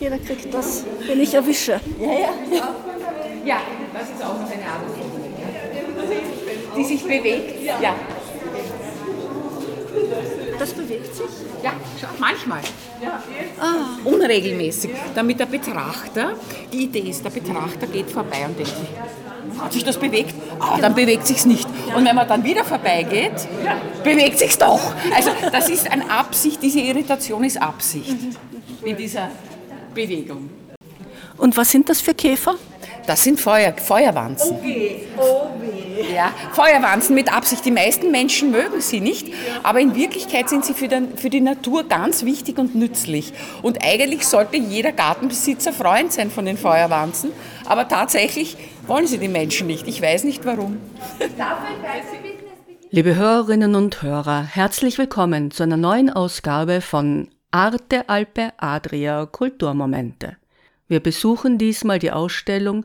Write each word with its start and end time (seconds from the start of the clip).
Jeder 0.00 0.18
kriegt 0.18 0.52
das, 0.52 0.84
wenn 1.06 1.20
ich 1.20 1.34
erwische. 1.34 1.80
Ja, 3.44 3.60
das 3.92 4.10
ist 4.10 4.24
auch 4.24 4.40
noch 4.40 4.50
eine 4.50 4.64
Art 4.64 4.82
die 6.76 6.84
sich 6.84 7.02
bewegt. 7.02 7.64
Ja, 7.64 7.94
Das 10.58 10.72
bewegt 10.72 11.14
sich. 11.14 11.26
ja 11.62 11.72
manchmal. 12.18 12.60
Unregelmäßig, 14.04 14.90
damit 15.14 15.40
der 15.40 15.46
Betrachter, 15.46 16.34
die 16.72 16.84
Idee 16.84 17.10
ist, 17.10 17.24
der 17.24 17.30
Betrachter 17.30 17.86
geht 17.86 18.10
vorbei 18.10 18.44
und 18.46 18.58
denkt 18.58 18.72
sich, 18.76 19.58
hat 19.58 19.72
sich 19.72 19.84
das 19.84 19.96
bewegt? 19.98 20.34
Ah, 20.58 20.78
dann 20.80 20.94
bewegt 20.94 21.26
sich's 21.26 21.44
nicht. 21.44 21.66
Und 21.94 22.04
wenn 22.06 22.14
man 22.14 22.28
dann 22.28 22.44
wieder 22.44 22.64
vorbeigeht, 22.64 23.32
bewegt 24.04 24.38
sich's 24.38 24.58
doch. 24.58 24.80
Also 25.14 25.30
das 25.50 25.68
ist 25.68 25.90
eine 25.90 26.10
Absicht, 26.10 26.62
diese 26.62 26.80
Irritation 26.80 27.44
ist 27.44 27.60
Absicht 27.60 28.16
in 28.84 28.96
dieser 28.96 29.30
Bewegung. 29.94 30.50
Und 31.36 31.56
was 31.56 31.70
sind 31.70 31.88
das 31.88 32.00
für 32.00 32.14
Käfer? 32.14 32.56
Das 33.06 33.24
sind 33.24 33.40
Feuer, 33.40 33.72
Feuerwanzen. 33.76 34.58
Ja, 36.14 36.32
Feuerwanzen 36.52 37.14
mit 37.14 37.32
Absicht. 37.32 37.64
Die 37.64 37.70
meisten 37.70 38.10
Menschen 38.10 38.50
mögen 38.50 38.80
sie 38.80 39.00
nicht, 39.00 39.28
aber 39.62 39.80
in 39.80 39.94
Wirklichkeit 39.94 40.48
sind 40.48 40.64
sie 40.64 40.74
für, 40.74 40.88
den, 40.88 41.16
für 41.16 41.30
die 41.30 41.40
Natur 41.40 41.84
ganz 41.84 42.24
wichtig 42.24 42.58
und 42.58 42.74
nützlich. 42.74 43.32
Und 43.62 43.84
eigentlich 43.84 44.26
sollte 44.26 44.56
jeder 44.56 44.92
Gartenbesitzer 44.92 45.72
Freund 45.72 46.12
sein 46.12 46.30
von 46.30 46.44
den 46.44 46.56
Feuerwanzen, 46.56 47.32
aber 47.66 47.88
tatsächlich 47.88 48.56
wollen 48.86 49.06
sie 49.06 49.18
die 49.18 49.28
Menschen 49.28 49.66
nicht. 49.66 49.88
Ich 49.88 50.00
weiß 50.00 50.24
nicht 50.24 50.44
warum. 50.44 50.78
Liebe 52.90 53.14
Hörerinnen 53.14 53.74
und 53.74 54.02
Hörer, 54.02 54.42
herzlich 54.42 54.98
willkommen 54.98 55.50
zu 55.50 55.62
einer 55.62 55.76
neuen 55.76 56.10
Ausgabe 56.10 56.80
von 56.80 57.28
Arte 57.52 58.08
Alpe 58.08 58.52
Adria 58.58 59.26
Kulturmomente. 59.26 60.36
Wir 60.86 61.00
besuchen 61.00 61.58
diesmal 61.58 61.98
die 61.98 62.12
Ausstellung 62.12 62.84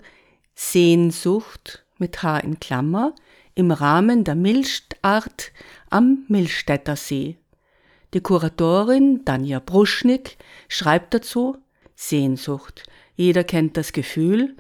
Sehnsucht 0.55 1.85
mit 1.99 2.23
H 2.23 2.39
in 2.39 2.59
Klammer 2.59 3.13
im 3.53 3.69
Rahmen 3.69 4.23
der 4.23 4.33
Milchart 4.33 5.51
am 5.91 6.25
Milchstädter 6.29 6.95
See. 6.95 7.37
Die 8.15 8.21
Kuratorin 8.21 9.23
Danja 9.23 9.59
Bruschnik 9.59 10.37
schreibt 10.67 11.13
dazu 11.13 11.59
Sehnsucht. 11.93 12.81
Jeder 13.15 13.43
kennt 13.43 13.77
das 13.77 13.93
Gefühl, 13.93 14.57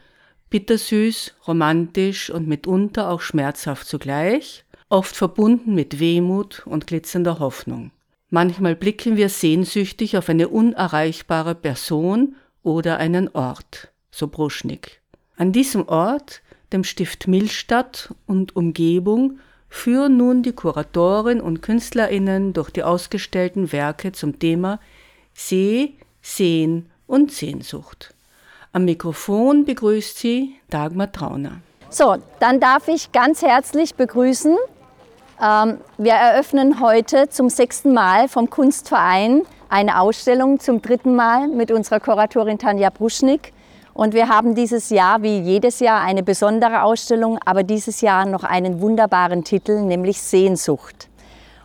bittersüß, 0.51 1.33
romantisch 1.47 2.29
und 2.29 2.47
mitunter 2.47 3.09
auch 3.09 3.21
schmerzhaft 3.21 3.87
zugleich, 3.87 4.65
oft 4.87 5.15
verbunden 5.15 5.73
mit 5.73 5.99
Wehmut 5.99 6.61
und 6.67 6.85
glitzernder 6.85 7.39
Hoffnung. 7.39 7.89
Manchmal 8.35 8.75
blicken 8.75 9.15
wir 9.15 9.29
sehnsüchtig 9.29 10.17
auf 10.17 10.27
eine 10.27 10.49
unerreichbare 10.49 11.55
Person 11.55 12.35
oder 12.63 12.97
einen 12.97 13.29
Ort, 13.29 13.93
so 14.11 14.27
Bruschnik. 14.27 14.99
An 15.37 15.53
diesem 15.53 15.87
Ort, 15.87 16.41
dem 16.73 16.83
Stift 16.83 17.29
Millstadt 17.29 18.13
und 18.27 18.53
Umgebung, 18.57 19.39
führen 19.69 20.17
nun 20.17 20.43
die 20.43 20.51
Kuratorin 20.51 21.39
und 21.39 21.61
KünstlerInnen 21.61 22.51
durch 22.51 22.71
die 22.71 22.83
ausgestellten 22.83 23.71
Werke 23.71 24.11
zum 24.11 24.37
Thema 24.37 24.81
See, 25.33 25.93
Sehen 26.21 26.89
und 27.07 27.31
Sehnsucht. 27.31 28.13
Am 28.73 28.83
Mikrofon 28.83 29.63
begrüßt 29.63 30.17
sie 30.17 30.55
Dagmar 30.69 31.13
Trauner. 31.13 31.61
So, 31.89 32.17
dann 32.41 32.59
darf 32.59 32.89
ich 32.89 33.13
ganz 33.13 33.41
herzlich 33.43 33.95
begrüßen. 33.95 34.57
Ähm, 35.41 35.79
wir 35.97 36.13
eröffnen 36.13 36.79
heute 36.79 37.27
zum 37.27 37.49
sechsten 37.49 37.93
Mal 37.93 38.29
vom 38.29 38.49
Kunstverein 38.49 39.41
eine 39.67 39.99
Ausstellung 39.99 40.59
zum 40.59 40.81
dritten 40.81 41.15
Mal 41.15 41.49
mit 41.49 41.71
unserer 41.71 41.99
Kuratorin 41.99 42.57
Tanja 42.57 42.89
Bruschnik. 42.89 43.51
Und 43.93 44.13
wir 44.13 44.29
haben 44.29 44.55
dieses 44.55 44.89
Jahr, 44.89 45.23
wie 45.23 45.39
jedes 45.39 45.79
Jahr, 45.79 46.01
eine 46.01 46.23
besondere 46.23 46.83
Ausstellung, 46.83 47.37
aber 47.45 47.63
dieses 47.63 48.01
Jahr 48.01 48.25
noch 48.25 48.43
einen 48.43 48.81
wunderbaren 48.81 49.43
Titel, 49.43 49.81
nämlich 49.81 50.21
Sehnsucht. 50.21 51.09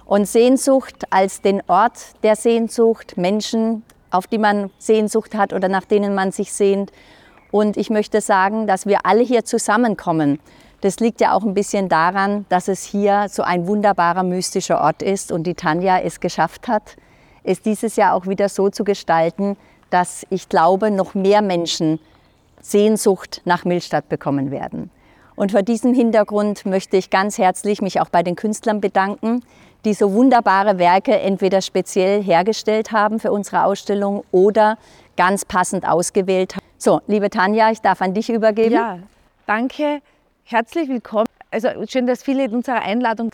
Und 0.05 0.27
Sehnsucht 0.27 1.05
als 1.11 1.41
den 1.41 1.63
Ort 1.69 1.99
der 2.25 2.35
Sehnsucht, 2.35 3.17
Menschen, 3.17 3.85
auf 4.11 4.27
die 4.27 4.39
man 4.39 4.71
Sehnsucht 4.79 5.37
hat 5.37 5.53
oder 5.53 5.69
nach 5.69 5.85
denen 5.85 6.15
man 6.15 6.33
sich 6.33 6.53
sehnt. 6.53 6.91
Und 7.53 7.77
ich 7.77 7.91
möchte 7.91 8.21
sagen, 8.21 8.67
dass 8.67 8.87
wir 8.87 9.07
alle 9.07 9.23
hier 9.23 9.45
zusammenkommen. 9.45 10.41
Das 10.81 10.99
liegt 10.99 11.21
ja 11.21 11.35
auch 11.35 11.45
ein 11.45 11.55
bisschen 11.55 11.89
daran, 11.89 12.47
dass 12.49 12.69
es 12.69 12.85
hier 12.85 13.27
so 13.29 13.43
ein 13.43 13.67
wunderbarer 13.67 14.23
mystischer 14.23 14.81
Ort 14.81 15.03
ist 15.03 15.31
und 15.31 15.45
die 15.45 15.55
Tanja 15.55 15.99
es 15.99 16.21
geschafft 16.21 16.69
hat, 16.69 16.97
es 17.45 17.61
dieses 17.61 17.97
Jahr 17.97 18.15
auch 18.15 18.27
wieder 18.27 18.49
so 18.49 18.71
zu 18.71 18.85
gestalten, 18.85 19.57
dass 19.91 20.27
ich 20.31 20.49
glaube, 20.49 20.91
noch 20.91 21.15
mehr 21.15 21.43
Menschen 21.43 21.99
Sehnsucht 22.63 23.43
nach 23.45 23.65
Millstadt 23.65 24.09
bekommen 24.09 24.51
werden. 24.51 24.91
Und 25.37 25.53
vor 25.53 25.63
diesem 25.63 25.95
Hintergrund 25.95 26.67
möchte 26.67 26.97
ich 26.97 27.11
ganz 27.11 27.39
herzlich 27.39 27.81
mich 27.81 28.01
auch 28.01 28.11
bei 28.11 28.23
den 28.23 28.37
Künstlern 28.37 28.81
bedanken, 28.81 29.43
die 29.85 29.95
so 29.95 30.13
wunderbare 30.13 30.79
Werke 30.79 31.19
entweder 31.19 31.63
speziell 31.63 32.23
hergestellt 32.23 32.93
haben 32.93 33.19
für 33.19 33.33
unsere 33.33 33.65
Ausstellung 33.65 34.25
oder 34.31 34.77
ganz 35.17 35.45
passend 35.45 35.89
ausgewählt 35.89 36.57
haben. 36.57 36.65
So, 36.77 37.01
liebe 37.07 37.31
Tanja, 37.31 37.71
ich 37.71 37.81
darf 37.81 38.03
an 38.03 38.13
dich 38.13 38.31
übergeben. 38.31 38.75
Ja, 38.75 38.99
danke. 39.47 40.03
Herzlich 40.45 40.89
willkommen. 40.89 41.29
Also 41.51 41.69
schön, 41.89 42.07
dass 42.07 42.23
viele 42.23 42.45
in 42.45 42.55
unserer 42.55 42.83
Einladung 42.83 43.31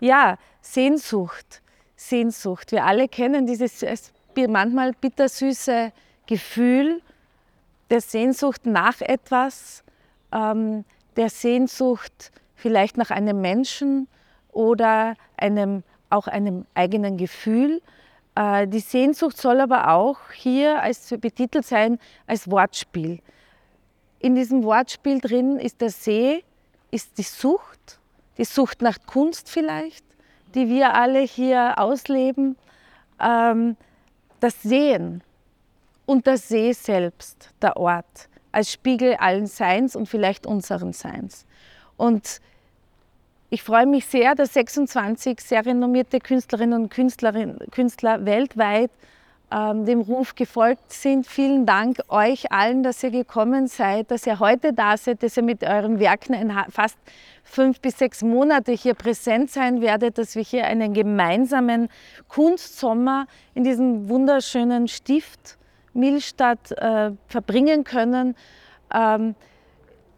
ja 0.00 0.36
Sehnsucht, 0.60 1.62
Sehnsucht. 1.96 2.72
Wir 2.72 2.84
alle 2.84 3.08
kennen 3.08 3.46
dieses 3.46 3.82
es- 3.82 4.12
manchmal 4.48 4.92
bittersüße 4.92 5.92
Gefühl 6.26 7.02
der 7.90 8.00
Sehnsucht 8.00 8.64
nach 8.66 9.00
etwas, 9.00 9.82
ähm, 10.32 10.84
der 11.16 11.28
Sehnsucht 11.28 12.30
vielleicht 12.54 12.96
nach 12.96 13.10
einem 13.10 13.40
Menschen 13.40 14.06
oder 14.52 15.14
einem 15.36 15.82
auch 16.08 16.26
einem 16.28 16.64
eigenen 16.74 17.16
Gefühl. 17.16 17.82
Äh, 18.36 18.66
die 18.68 18.78
Sehnsucht 18.80 19.36
soll 19.36 19.60
aber 19.60 19.90
auch 19.90 20.18
hier 20.32 20.80
als 20.80 21.08
betitelt 21.18 21.66
sein 21.66 21.98
als 22.26 22.50
Wortspiel. 22.50 23.18
In 24.20 24.34
diesem 24.36 24.62
Wortspiel 24.64 25.20
drin 25.20 25.58
ist 25.58 25.80
der 25.80 25.90
See, 25.90 26.44
ist 26.90 27.18
die 27.18 27.22
Sucht, 27.22 27.98
die 28.38 28.44
Sucht 28.44 28.82
nach 28.82 28.98
Kunst 29.06 29.48
vielleicht, 29.48 30.04
die 30.54 30.68
wir 30.68 30.94
alle 30.94 31.20
hier 31.20 31.78
ausleben, 31.78 32.56
ähm, 33.20 33.76
das 34.40 34.62
Sehen 34.62 35.22
und 36.06 36.26
der 36.26 36.38
See 36.38 36.72
selbst, 36.72 37.50
der 37.62 37.76
Ort, 37.76 38.28
als 38.52 38.72
Spiegel 38.72 39.14
allen 39.16 39.46
Seins 39.46 39.94
und 39.94 40.08
vielleicht 40.08 40.46
unseren 40.46 40.92
Seins. 40.92 41.46
Und 41.96 42.40
ich 43.50 43.62
freue 43.62 43.86
mich 43.86 44.06
sehr, 44.06 44.34
dass 44.34 44.54
26 44.54 45.40
sehr 45.40 45.66
renommierte 45.66 46.18
Künstlerinnen 46.18 46.84
und 46.84 46.88
Künstlerinnen, 46.90 47.58
Künstler 47.70 48.24
weltweit 48.24 48.90
dem 49.50 50.00
Ruf 50.00 50.36
gefolgt 50.36 50.92
sind. 50.92 51.26
Vielen 51.26 51.66
Dank 51.66 51.98
euch 52.08 52.52
allen, 52.52 52.84
dass 52.84 53.02
ihr 53.02 53.10
gekommen 53.10 53.66
seid, 53.66 54.10
dass 54.12 54.24
ihr 54.24 54.38
heute 54.38 54.72
da 54.72 54.96
seid, 54.96 55.24
dass 55.24 55.36
ihr 55.36 55.42
mit 55.42 55.64
euren 55.64 55.98
Werken 55.98 56.34
in 56.34 56.52
fast 56.68 56.96
fünf 57.42 57.80
bis 57.80 57.98
sechs 57.98 58.22
Monate 58.22 58.70
hier 58.70 58.94
präsent 58.94 59.50
sein 59.50 59.80
werdet, 59.80 60.18
dass 60.18 60.36
wir 60.36 60.44
hier 60.44 60.66
einen 60.66 60.94
gemeinsamen 60.94 61.88
Kunstsommer 62.28 63.26
in 63.54 63.64
diesem 63.64 64.08
wunderschönen 64.08 64.86
Stift 64.86 65.58
Millstadt 65.94 66.70
äh, 66.72 67.10
verbringen 67.26 67.82
können. 67.82 68.36
Ähm, 68.94 69.34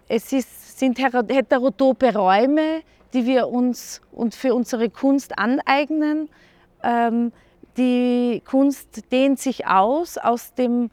es 0.09 0.31
ist, 0.33 0.79
sind 0.79 0.99
heterotope 0.99 2.15
Räume, 2.15 2.83
die 3.15 3.25
wir 3.25 3.49
uns 3.49 4.03
und 4.13 4.35
für 4.35 4.55
unsere 4.55 4.91
Kunst 4.91 5.39
aneignen. 5.39 6.29
Ähm, 6.83 7.33
die 7.77 8.43
Kunst 8.45 9.11
dehnt 9.11 9.39
sich 9.39 9.67
aus 9.67 10.19
aus 10.19 10.55
dem 10.55 10.91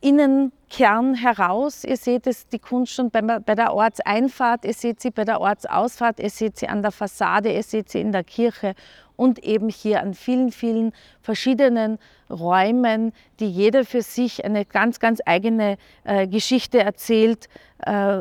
Innenkern 0.00 1.14
heraus. 1.14 1.82
Ihr 1.84 1.96
seht 1.96 2.26
es, 2.26 2.46
die 2.46 2.58
Kunst 2.58 2.92
schon 2.92 3.10
bei, 3.10 3.20
bei 3.20 3.54
der 3.54 3.74
Ortseinfahrt, 3.74 4.64
ihr 4.64 4.74
seht 4.74 5.00
sie 5.00 5.10
bei 5.10 5.24
der 5.24 5.40
Ortsausfahrt, 5.40 6.20
ihr 6.20 6.30
seht 6.30 6.56
sie 6.56 6.68
an 6.68 6.82
der 6.82 6.92
Fassade, 6.92 7.52
ihr 7.52 7.62
seht 7.62 7.90
sie 7.90 8.00
in 8.00 8.12
der 8.12 8.24
Kirche 8.24 8.74
und 9.16 9.40
eben 9.40 9.68
hier 9.68 10.00
an 10.00 10.14
vielen, 10.14 10.52
vielen 10.52 10.92
verschiedenen 11.20 11.98
Räumen, 12.30 13.12
die 13.40 13.50
jeder 13.50 13.84
für 13.84 14.02
sich 14.02 14.44
eine 14.44 14.64
ganz, 14.64 15.00
ganz 15.00 15.20
eigene 15.26 15.76
äh, 16.04 16.28
Geschichte 16.28 16.78
erzählt, 16.78 17.48
äh, 17.78 18.20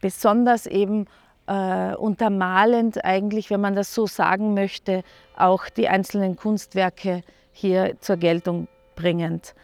besonders 0.00 0.66
eben 0.66 1.06
äh, 1.46 1.94
untermalend 1.94 3.04
eigentlich, 3.04 3.50
wenn 3.50 3.60
man 3.60 3.74
das 3.74 3.94
so 3.94 4.06
sagen 4.06 4.54
möchte, 4.54 5.02
auch 5.36 5.68
die 5.68 5.88
einzelnen 5.88 6.36
Kunstwerke 6.36 7.22
hier 7.52 7.96
zur 8.00 8.16
Geltung 8.16 8.68
bringend. 8.94 9.54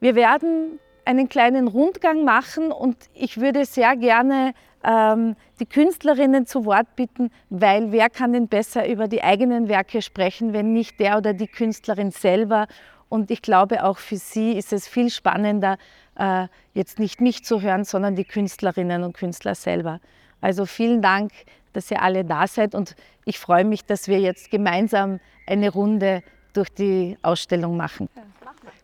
Wir 0.00 0.14
werden 0.14 0.78
einen 1.04 1.28
kleinen 1.28 1.68
Rundgang 1.68 2.24
machen 2.24 2.72
und 2.72 2.96
ich 3.14 3.40
würde 3.40 3.64
sehr 3.64 3.96
gerne 3.96 4.52
ähm, 4.84 5.36
die 5.60 5.66
Künstlerinnen 5.66 6.46
zu 6.46 6.64
Wort 6.64 6.94
bitten, 6.96 7.30
weil 7.48 7.92
wer 7.92 8.10
kann 8.10 8.32
denn 8.32 8.48
besser 8.48 8.88
über 8.88 9.08
die 9.08 9.22
eigenen 9.22 9.68
Werke 9.68 10.02
sprechen, 10.02 10.52
wenn 10.52 10.72
nicht 10.72 11.00
der 11.00 11.16
oder 11.18 11.32
die 11.32 11.46
Künstlerin 11.46 12.10
selber. 12.10 12.66
Und 13.08 13.30
ich 13.30 13.40
glaube, 13.40 13.84
auch 13.84 13.98
für 13.98 14.16
sie 14.16 14.52
ist 14.52 14.72
es 14.72 14.88
viel 14.88 15.10
spannender, 15.10 15.78
äh, 16.18 16.48
jetzt 16.74 16.98
nicht 16.98 17.20
mich 17.20 17.44
zu 17.44 17.62
hören, 17.62 17.84
sondern 17.84 18.16
die 18.16 18.24
Künstlerinnen 18.24 19.04
und 19.04 19.16
Künstler 19.16 19.54
selber. 19.54 20.00
Also 20.46 20.64
vielen 20.64 21.02
Dank, 21.02 21.32
dass 21.72 21.90
ihr 21.90 22.00
alle 22.00 22.24
da 22.24 22.46
seid 22.46 22.76
und 22.76 22.94
ich 23.24 23.36
freue 23.36 23.64
mich, 23.64 23.84
dass 23.84 24.06
wir 24.06 24.20
jetzt 24.20 24.48
gemeinsam 24.48 25.18
eine 25.44 25.72
Runde 25.72 26.22
durch 26.52 26.68
die 26.68 27.18
Ausstellung 27.20 27.76
machen. 27.76 28.08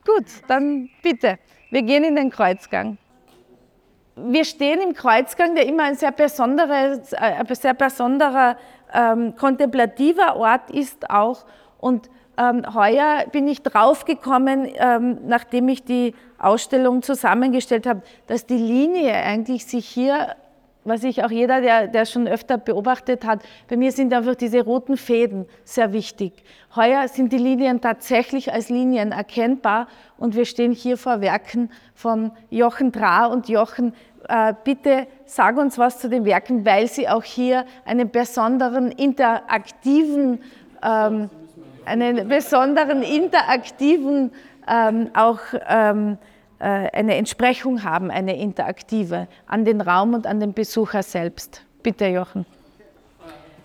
Gut, 0.05 0.25
dann 0.49 0.91
bitte. 1.05 1.39
Wir 1.71 1.83
gehen 1.83 2.03
in 2.03 2.17
den 2.17 2.31
Kreuzgang. 2.31 2.99
Wir 4.17 4.45
stehen 4.45 4.81
im 4.81 4.93
Kreuzgang, 4.93 5.55
der 5.55 5.65
immer 5.69 5.85
ein 5.85 5.95
sehr 5.95 6.11
besonderer, 6.11 6.99
äh, 7.13 7.17
ein 7.17 7.55
sehr 7.55 7.75
besonderer 7.75 8.57
ähm, 8.93 9.37
kontemplativer 9.37 10.35
Ort 10.35 10.69
ist 10.69 11.09
auch. 11.11 11.45
Und 11.79 12.11
ähm, 12.39 12.75
heuer 12.75 13.27
bin 13.31 13.47
ich 13.47 13.63
draufgekommen, 13.63 14.69
ähm, 14.75 15.21
nachdem 15.29 15.69
ich 15.69 15.85
die 15.85 16.17
Ausstellung 16.39 17.03
zusammengestellt 17.03 17.87
habe, 17.87 18.03
dass 18.27 18.47
die 18.47 18.59
Linie 18.59 19.15
eigentlich 19.15 19.65
sich 19.65 19.87
hier 19.87 20.35
was 20.85 21.05
ich 21.05 21.25
auch 21.25 21.31
jeder, 21.31 21.61
der, 21.61 21.87
der 21.87 22.07
schon 22.07 22.27
öfter 22.27 22.59
beobachtet 22.59 23.25
hat, 23.25 23.43
bei 23.69 23.77
mir 23.77 23.93
sind 23.93 24.13
einfach 24.13 24.35
diese 24.35 24.63
roten 24.63 24.97
Fäden 24.97 25.47
sehr 25.65 25.93
wichtig. 25.93 26.33
Heuer 26.75 27.07
sind 27.09 27.33
die 27.33 27.39
Linien 27.39 27.81
tatsächlich 27.81 28.53
als 28.53 28.69
Linien 28.69 29.13
erkennbar 29.13 29.87
und 30.19 30.35
wir 30.35 30.45
stehen 30.45 30.73
hier 30.73 30.97
vor 30.97 31.21
Werken 31.21 31.71
von 31.95 32.33
Jochen 32.51 32.91
Dra 32.91 33.27
und 33.27 33.49
Jochen, 33.49 33.95
äh, 34.29 34.55
bitte 34.65 35.07
sag 35.25 35.57
uns 35.57 35.79
was 35.79 35.99
zu 35.99 36.09
den 36.09 36.25
Werken, 36.25 36.65
weil 36.65 36.89
sie 36.89 37.09
auch 37.09 37.25
hier 37.25 37.65
einen 37.85 38.11
besonderen 38.11 38.91
interaktiven, 38.93 40.41
ähm, 40.83 41.31
einen 41.85 42.29
besonderen 42.29 43.03
interaktiven 43.03 44.33
ähm, 44.69 45.11
auch 45.15 45.41
ähm, 45.69 46.13
äh, 46.13 46.32
eine 46.67 47.17
Entsprechung 47.17 47.83
haben, 47.83 48.11
eine 48.11 48.39
interaktive, 48.39 49.29
an 49.47 49.65
den 49.65 49.81
Raum 49.81 50.15
und 50.15 50.27
an 50.27 50.41
den 50.41 50.53
Besucher 50.53 51.03
selbst. 51.03 51.63
Bitte, 51.83 52.07
Jochen. 52.07 52.47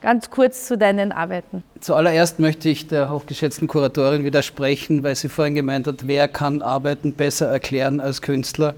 Ganz 0.02 0.30
kurz 0.30 0.68
zu 0.68 0.78
deinen 0.78 1.12
Arbeiten. 1.12 1.64
Zuallererst 1.80 2.40
möchte 2.40 2.70
ich 2.70 2.88
der 2.88 3.10
hochgeschätzten 3.10 3.68
Kuratorin 3.68 4.24
widersprechen, 4.24 5.04
weil 5.04 5.16
sie 5.16 5.28
vorhin 5.28 5.56
gemeint 5.56 5.88
hat, 5.88 6.08
wer 6.08 6.28
kann 6.28 6.62
Arbeiten 6.62 7.14
besser 7.14 7.48
erklären 7.48 8.00
als 8.00 8.22
Künstler. 8.22 8.76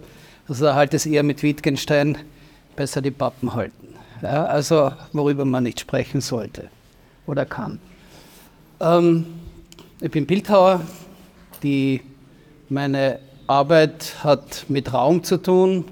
Also 0.48 0.66
da 0.66 0.76
halt 0.76 0.94
es 0.94 1.06
eher 1.06 1.24
mit 1.24 1.44
Wittgenstein 1.44 2.18
besser 2.76 3.02
die 3.02 3.12
Pappen 3.12 3.54
halten. 3.54 3.96
Ja, 4.22 4.46
also 4.46 4.92
worüber 5.14 5.46
man 5.46 5.64
nicht 5.64 5.80
sprechen 5.80 6.22
sollte 6.22 6.70
oder 7.28 7.46
kann. 7.46 7.80
Ähm, 8.80 9.26
ich 10.02 10.12
bin 10.12 10.26
Bildhauer, 10.26 10.82
die 11.62 12.02
meine 12.70 13.20
Arbeit 13.50 14.24
hat 14.24 14.66
mit 14.70 14.94
Raum 14.94 15.24
zu 15.24 15.38
tun. 15.38 15.86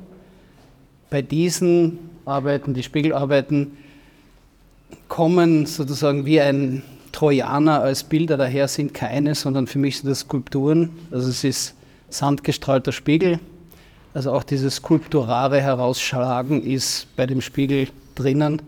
Bei 1.09 1.23
diesen 1.23 1.97
Arbeiten, 2.23 2.75
die 2.75 2.83
Spiegelarbeiten, 2.83 3.77
kommen 5.07 5.65
sozusagen 5.65 6.27
wie 6.27 6.39
ein 6.39 6.83
Trojaner 7.13 7.81
als 7.81 8.03
Bilder 8.03 8.37
daher, 8.37 8.67
sind 8.67 8.93
keine, 8.93 9.33
sondern 9.33 9.65
für 9.65 9.79
mich 9.79 9.97
sind 9.97 10.09
das 10.09 10.19
Skulpturen. 10.19 10.91
Also 11.09 11.29
es 11.29 11.43
ist 11.43 11.73
sandgestrahlter 12.09 12.91
Spiegel. 12.91 13.39
Also 14.13 14.33
auch 14.33 14.43
dieses 14.43 14.75
skulpturare 14.75 15.59
Herausschlagen 15.59 16.61
ist 16.61 17.07
bei 17.15 17.25
dem 17.25 17.41
Spiegel 17.41 17.87
drinnen. 18.13 18.61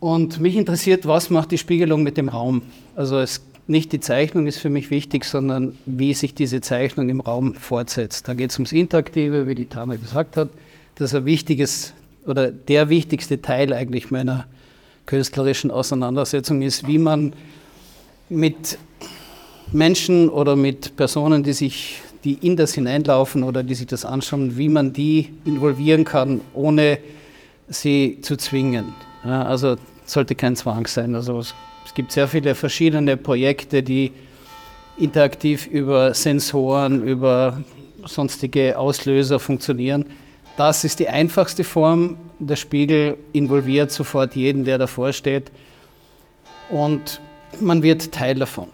Und 0.00 0.38
mich 0.38 0.54
interessiert, 0.54 1.06
was 1.06 1.30
macht 1.30 1.50
die 1.50 1.58
Spiegelung 1.58 2.02
mit 2.02 2.18
dem 2.18 2.28
Raum? 2.28 2.60
Also 2.94 3.18
es 3.18 3.40
nicht 3.68 3.92
die 3.92 4.00
Zeichnung 4.00 4.46
ist 4.46 4.58
für 4.58 4.70
mich 4.70 4.90
wichtig, 4.90 5.24
sondern 5.24 5.76
wie 5.84 6.14
sich 6.14 6.34
diese 6.34 6.60
Zeichnung 6.60 7.08
im 7.08 7.20
Raum 7.20 7.54
fortsetzt. 7.54 8.26
Da 8.26 8.34
geht 8.34 8.50
es 8.50 8.58
ums 8.58 8.72
Interaktive, 8.72 9.46
wie 9.46 9.54
die 9.54 9.66
Tama 9.66 9.96
gesagt 9.96 10.36
hat. 10.36 10.48
Das 10.94 11.12
ist 11.12 11.14
ein 11.14 11.24
wichtiges 11.26 11.92
oder 12.26 12.50
der 12.50 12.88
wichtigste 12.88 13.40
Teil 13.40 13.72
eigentlich 13.72 14.10
meiner 14.10 14.46
künstlerischen 15.06 15.70
Auseinandersetzung 15.70 16.62
ist, 16.62 16.86
wie 16.86 16.98
man 16.98 17.32
mit 18.28 18.78
Menschen 19.72 20.28
oder 20.28 20.56
mit 20.56 20.96
Personen, 20.96 21.42
die 21.42 21.52
sich, 21.52 22.00
die 22.24 22.34
in 22.34 22.56
das 22.56 22.74
hineinlaufen 22.74 23.42
oder 23.42 23.62
die 23.62 23.74
sich 23.74 23.86
das 23.86 24.04
anschauen, 24.04 24.56
wie 24.58 24.68
man 24.68 24.92
die 24.92 25.30
involvieren 25.44 26.04
kann, 26.04 26.40
ohne 26.54 26.98
sie 27.68 28.18
zu 28.22 28.36
zwingen. 28.36 28.94
Ja, 29.24 29.44
also 29.44 29.76
sollte 30.04 30.34
kein 30.34 30.56
Zwang 30.56 30.86
sein. 30.86 31.14
Also 31.14 31.42
es 31.88 31.94
gibt 31.94 32.12
sehr 32.12 32.28
viele 32.28 32.54
verschiedene 32.54 33.16
Projekte, 33.16 33.82
die 33.82 34.12
interaktiv 34.98 35.66
über 35.66 36.12
Sensoren, 36.12 37.02
über 37.02 37.62
sonstige 38.04 38.78
Auslöser 38.78 39.40
funktionieren. 39.40 40.04
Das 40.58 40.84
ist 40.84 41.00
die 41.00 41.08
einfachste 41.08 41.64
Form. 41.64 42.18
Der 42.40 42.56
Spiegel 42.56 43.16
involviert 43.32 43.90
sofort 43.90 44.36
jeden, 44.36 44.66
der 44.66 44.76
davor 44.76 45.14
steht. 45.14 45.50
Und 46.68 47.22
man 47.58 47.82
wird 47.82 48.12
Teil 48.12 48.34
davon. 48.34 48.68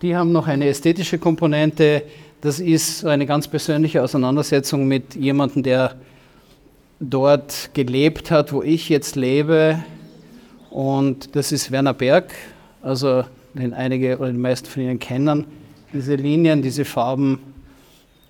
Die 0.00 0.16
haben 0.16 0.32
noch 0.32 0.46
eine 0.46 0.68
ästhetische 0.68 1.18
Komponente. 1.18 2.02
Das 2.40 2.60
ist 2.60 3.04
eine 3.04 3.26
ganz 3.26 3.46
persönliche 3.46 4.02
Auseinandersetzung 4.02 4.88
mit 4.88 5.14
jemandem, 5.16 5.64
der 5.64 5.96
dort 6.98 7.72
gelebt 7.74 8.30
hat, 8.30 8.54
wo 8.54 8.62
ich 8.62 8.88
jetzt 8.88 9.16
lebe, 9.16 9.84
und 10.70 11.34
das 11.34 11.52
ist 11.52 11.70
Werner 11.70 11.94
Berg, 11.94 12.32
also 12.82 13.24
den 13.54 13.74
einige 13.74 14.18
oder 14.18 14.30
die 14.30 14.38
meisten 14.38 14.68
von 14.68 14.82
Ihnen 14.82 14.98
kennen. 14.98 15.44
Diese 15.92 16.14
Linien, 16.14 16.62
diese 16.62 16.84
Farben. 16.84 17.40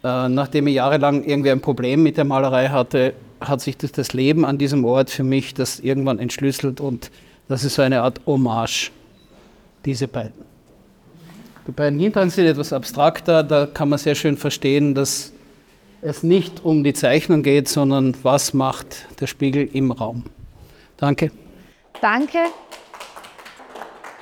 Äh, 0.05 0.29
nachdem 0.29 0.69
ich 0.69 0.75
jahrelang 0.75 1.25
irgendwie 1.25 1.51
ein 1.51 1.61
Problem 1.61 2.03
mit 2.03 2.17
der 2.17 2.25
Malerei 2.25 2.69
hatte, 2.69 3.15
hat 3.41 3.61
sich 3.61 3.77
das, 3.77 3.93
das 3.93 4.13
Leben 4.13 4.45
an 4.45 4.59
diesem 4.59 4.85
Ort 4.85 5.11
für 5.11 5.25
mich 5.25 5.55
das 5.55 5.81
irgendwann 5.81 6.19
entschlüsselt 6.19 6.81
und 6.81 7.11
das 7.49 7.65
ist 7.65 7.75
so 7.75 7.83
eine 7.83 8.03
Art 8.03 8.21
Hommage, 8.27 8.91
diese 9.85 10.07
beiden. 10.07 10.47
Die 11.67 11.73
beiden 11.73 11.99
hinteren 11.99 12.31
sind 12.31 12.47
etwas 12.47 12.73
abstrakter, 12.73 13.43
da 13.43 13.67
kann 13.67 13.89
man 13.89 13.99
sehr 13.99 14.15
schön 14.15 14.37
verstehen, 14.37 14.95
dass 14.95 15.33
es 16.01 16.23
nicht 16.23 16.65
um 16.65 16.85
die 16.85 16.95
Zeichnung 16.95 17.43
geht, 17.43 17.69
sondern 17.69 18.15
was 18.23 18.55
macht 18.55 19.07
der 19.21 19.27
Spiegel 19.27 19.69
im 19.73 19.91
Raum. 19.91 20.25
Danke. 20.97 21.31
Danke. 22.01 22.39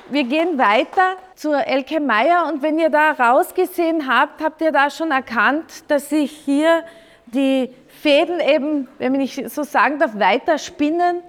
Wir 0.09 0.23
gehen 0.23 0.57
weiter 0.57 1.17
zur 1.35 1.57
Elke 1.67 1.99
Meier 1.99 2.47
und 2.47 2.63
wenn 2.63 2.79
ihr 2.79 2.89
da 2.89 3.11
rausgesehen 3.11 4.07
habt, 4.07 4.41
habt 4.41 4.61
ihr 4.61 4.71
da 4.71 4.89
schon 4.89 5.11
erkannt, 5.11 5.83
dass 5.87 6.09
sich 6.09 6.31
hier 6.31 6.83
die 7.27 7.69
Fäden 8.01 8.39
eben, 8.39 8.87
wenn 8.97 9.19
ich 9.21 9.43
so 9.47 9.61
sagen 9.61 9.99
darf, 9.99 10.17
weiter 10.17 10.57
spinnen 10.57 11.21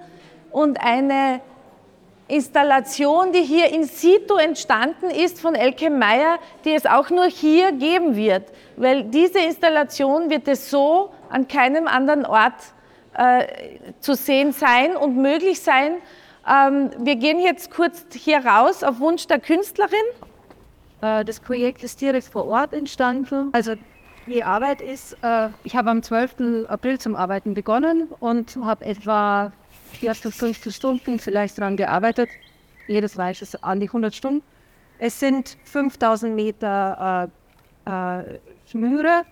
und 0.49 0.81
eine 0.83 1.41
Installation, 2.27 3.31
die 3.31 3.43
hier 3.43 3.71
in 3.71 3.83
situ 3.83 4.35
entstanden 4.35 5.11
ist 5.11 5.41
von 5.41 5.53
Elke 5.53 5.91
Meier, 5.91 6.39
die 6.65 6.73
es 6.73 6.87
auch 6.87 7.11
nur 7.11 7.25
hier 7.25 7.73
geben 7.73 8.15
wird, 8.15 8.51
weil 8.75 9.03
diese 9.03 9.39
Installation 9.39 10.31
wird 10.31 10.47
es 10.47 10.71
so 10.71 11.11
an 11.29 11.47
keinem 11.47 11.87
anderen 11.87 12.25
Ort 12.25 12.55
äh, 13.15 13.45
zu 13.99 14.15
sehen 14.15 14.51
sein 14.51 14.95
und 14.95 15.17
möglich 15.17 15.59
sein, 15.59 15.97
ähm, 16.49 16.91
wir 16.99 17.15
gehen 17.15 17.39
jetzt 17.39 17.71
kurz 17.71 18.05
hier 18.13 18.45
raus 18.45 18.83
auf 18.83 18.99
Wunsch 18.99 19.27
der 19.27 19.39
Künstlerin. 19.39 19.93
Äh, 21.01 21.23
das 21.25 21.39
Projekt 21.39 21.83
ist 21.83 22.01
direkt 22.01 22.27
vor 22.27 22.47
Ort 22.47 22.73
entstanden. 22.73 23.49
Also 23.53 23.75
die 24.25 24.43
Arbeit 24.43 24.81
ist, 24.81 25.17
äh, 25.21 25.49
ich 25.63 25.75
habe 25.75 25.89
am 25.89 26.03
12. 26.03 26.65
April 26.67 26.99
zum 26.99 27.15
Arbeiten 27.15 27.53
begonnen 27.53 28.07
und 28.19 28.57
habe 28.57 28.85
etwa 28.85 29.51
40, 29.99 30.33
50 30.33 30.75
Stunden 30.75 31.19
vielleicht 31.19 31.57
daran 31.57 31.77
gearbeitet. 31.77 32.29
Jedes 32.87 33.15
Mal 33.15 33.31
ist 33.31 33.63
an 33.63 33.79
die 33.79 33.87
100 33.87 34.13
Stunden. 34.13 34.43
Es 34.97 35.19
sind 35.19 35.57
5000 35.63 36.35
Meter 36.35 37.29
äh, 37.85 38.19
äh, 38.19 38.39
Schnüre, 38.69 39.23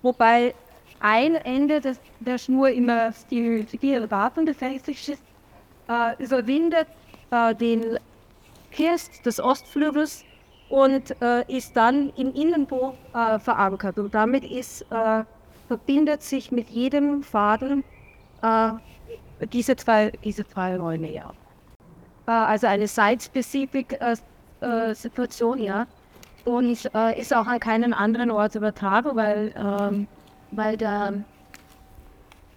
wobei 0.00 0.54
ein 1.00 1.34
Ende 1.34 1.80
des, 1.80 2.00
der 2.20 2.38
Schnur 2.38 2.70
immer 2.70 3.12
die, 3.30 3.64
die 3.64 4.10
Wartung 4.10 4.44
befestigt 4.44 5.08
ist, 5.08 5.22
äh, 5.92 6.14
überwindet 6.22 6.86
äh, 7.30 7.54
den 7.54 7.98
Kirst 8.70 9.24
des 9.26 9.38
Ostflügels 9.40 10.24
und 10.68 11.20
äh, 11.20 11.44
ist 11.54 11.76
dann 11.76 12.10
im 12.16 12.32
Innenbo 12.34 12.96
äh, 13.14 13.38
verankert. 13.38 13.98
Und 13.98 14.14
damit 14.14 14.44
ist, 14.44 14.86
äh, 14.90 15.24
verbindet 15.68 16.22
sich 16.22 16.50
mit 16.50 16.70
jedem 16.70 17.22
Faden 17.22 17.84
äh, 18.42 18.70
diese, 19.52 19.76
zwei, 19.76 20.10
diese 20.24 20.46
zwei 20.46 20.76
Räume. 20.76 21.12
Ja. 21.12 21.34
also 22.26 22.68
eine 22.68 22.88
Site-Specific-Situation, 22.88 25.58
ja. 25.58 25.86
Und 26.44 26.90
ist 27.16 27.34
auch 27.34 27.46
an 27.46 27.60
keinen 27.60 27.94
anderen 27.94 28.32
Ort 28.32 28.56
übertragen, 28.56 29.14
weil, 29.14 29.54
ähm, 29.56 30.08
weil 30.50 30.76
der 30.76 31.22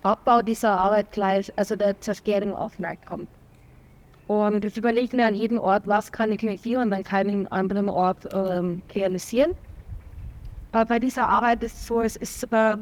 Abbau 0.06 0.42
dieser 0.42 0.80
Arbeit 0.80 1.12
gleich, 1.12 1.52
also 1.56 1.76
der 1.76 2.00
Zerstörung 2.00 2.54
auch 2.56 2.72
kommt. 3.08 3.28
Und 4.28 4.64
jetzt 4.64 4.78
überlegt 4.78 5.14
mir 5.14 5.28
an 5.28 5.36
jedem 5.36 5.60
Ort, 5.60 5.84
was 5.86 6.12
kann 6.12 6.32
ich 6.32 6.42
hier 6.62 6.80
und 6.80 6.92
an 6.94 7.04
keinem 7.04 7.48
anderen 7.52 7.90
Ort 7.90 8.28
ähm, 8.34 8.82
realisieren. 8.94 9.52
Aber 10.72 10.86
bei 10.86 11.00
dieser 11.00 11.28
Arbeit 11.28 11.64
ist 11.64 11.76
es 11.76 11.88
so, 11.88 12.02
es 12.02 12.16
ist 12.16 12.44
äh, 12.52 12.78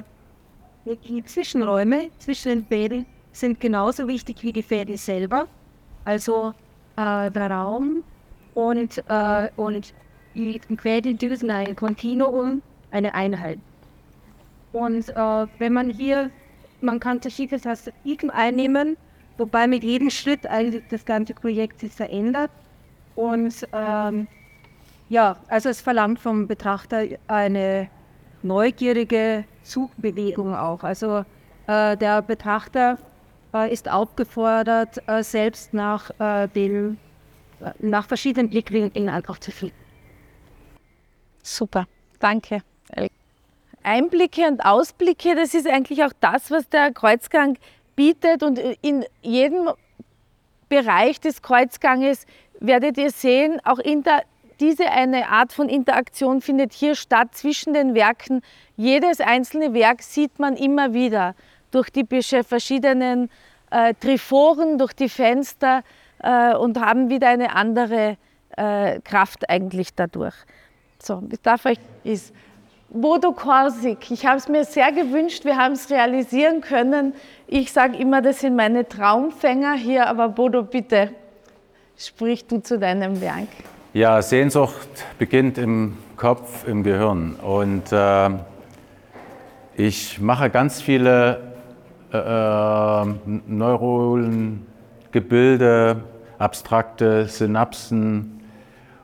die 0.86 1.24
Zwischenräume 1.24 2.10
zwischen 2.20 2.50
den 2.50 2.65
Fäden 2.65 3.06
sind 3.32 3.60
genauso 3.60 4.08
wichtig 4.08 4.44
wie 4.44 4.53
die 4.53 4.63
Fäden 4.63 4.98
selber. 4.98 5.48
Also 6.06 6.53
äh, 6.96 7.32
der 7.32 7.51
Raum 7.51 8.03
und, 8.53 9.03
äh, 9.08 9.50
und 9.56 9.94
die 10.36 10.60
Fäden 10.77 11.18
sind 11.20 11.51
ein 11.51 11.75
Kontinuum, 11.75 12.62
eine 12.92 13.13
Einheit. 13.13 13.60
Und 14.72 15.10
äh, 15.10 15.48
wenn 15.60 15.74
man 15.74 15.89
hier, 15.89 16.32
man 16.83 16.99
kann 16.99 17.21
verschiedene 17.21 17.59
Perspektiven 17.59 18.29
einnehmen, 18.29 18.97
wobei 19.37 19.67
mit 19.67 19.83
jedem 19.83 20.09
Schritt 20.09 20.45
eigentlich 20.45 20.83
das 20.89 21.05
ganze 21.05 21.33
Projekt 21.33 21.79
sich 21.79 21.91
verändert. 21.91 22.51
Und 23.15 23.67
ähm, 23.73 24.27
ja, 25.09 25.37
also 25.47 25.69
es 25.69 25.81
verlangt 25.81 26.19
vom 26.19 26.47
Betrachter 26.47 27.05
eine 27.27 27.89
neugierige 28.41 29.45
Suchbewegung 29.63 30.53
auch. 30.55 30.83
Also 30.83 31.25
äh, 31.67 31.95
der 31.97 32.21
Betrachter 32.21 32.97
äh, 33.53 33.71
ist 33.71 33.89
aufgefordert, 33.89 35.01
äh, 35.07 35.23
selbst 35.23 35.73
nach, 35.73 36.09
äh, 36.19 36.47
den, 36.47 36.97
nach 37.79 38.07
verschiedenen 38.07 38.49
Blickwinkeln 38.49 39.09
einfach 39.09 39.39
zu 39.39 39.51
finden. 39.51 39.75
Super, 41.41 41.85
danke. 42.19 42.61
Einblicke 43.83 44.47
und 44.47 44.63
Ausblicke, 44.63 45.35
das 45.35 45.53
ist 45.53 45.67
eigentlich 45.67 46.03
auch 46.03 46.13
das, 46.19 46.51
was 46.51 46.69
der 46.69 46.91
Kreuzgang 46.91 47.57
bietet 47.95 48.43
und 48.43 48.59
in 48.81 49.05
jedem 49.21 49.69
Bereich 50.69 51.19
des 51.19 51.41
Kreuzganges 51.41 52.25
werdet 52.59 52.97
ihr 52.97 53.11
sehen, 53.11 53.59
auch 53.63 53.79
inter, 53.79 54.23
diese 54.59 54.89
eine 54.89 55.29
Art 55.29 55.53
von 55.53 55.69
Interaktion 55.69 56.41
findet 56.41 56.73
hier 56.73 56.95
statt 56.95 57.35
zwischen 57.35 57.73
den 57.73 57.93
Werken. 57.93 58.41
Jedes 58.77 59.19
einzelne 59.19 59.73
Werk 59.73 60.01
sieht 60.01 60.39
man 60.39 60.55
immer 60.55 60.93
wieder 60.93 61.35
durch 61.71 61.89
die 61.89 62.05
verschiedenen 62.43 63.29
äh, 63.71 63.93
Triforen, 63.95 64.77
durch 64.77 64.93
die 64.93 65.09
Fenster 65.09 65.83
äh, 66.19 66.55
und 66.55 66.79
haben 66.79 67.09
wieder 67.09 67.29
eine 67.29 67.55
andere 67.55 68.17
äh, 68.55 68.99
Kraft 69.01 69.49
eigentlich 69.49 69.93
dadurch. 69.95 70.35
So, 71.01 71.21
ich 71.29 71.41
darf 71.41 71.65
euch 71.65 71.79
ist 72.03 72.33
Bodo 72.93 73.31
Korsik. 73.31 74.12
Ich 74.12 74.23
habe 74.23 74.38
es 74.38 74.47
mir 74.47 74.65
sehr 74.65 74.91
gewünscht, 74.91 75.45
wir 75.45 75.57
haben 75.57 75.73
es 75.73 75.89
realisieren 75.89 76.62
können. 76.62 77.15
Ich 77.47 77.73
sage 77.73 77.97
immer, 77.97 78.21
das 78.21 78.41
sind 78.41 78.55
meine 78.55 78.88
Traumfänger 78.88 79.73
hier, 79.73 80.07
aber 80.07 80.29
Bodo, 80.29 80.62
bitte, 80.62 81.09
sprich 81.97 82.45
du 82.45 82.62
zu 82.62 82.77
deinem 82.77 83.19
Werk. 83.19 83.47
Ja, 83.93 84.21
Sehnsucht 84.21 85.05
beginnt 85.17 85.57
im 85.57 85.97
Kopf, 86.17 86.67
im 86.67 86.83
Gehirn. 86.83 87.35
Und 87.35 87.91
äh, 87.91 88.29
ich 89.75 90.21
mache 90.21 90.51
ganz 90.51 90.79
viele 90.79 91.41
äh, 92.13 92.17
äh 92.17 93.05
neuronalen 93.47 94.67
Gebilde, 95.12 96.03
abstrakte 96.38 97.25
Synapsen, 97.25 98.42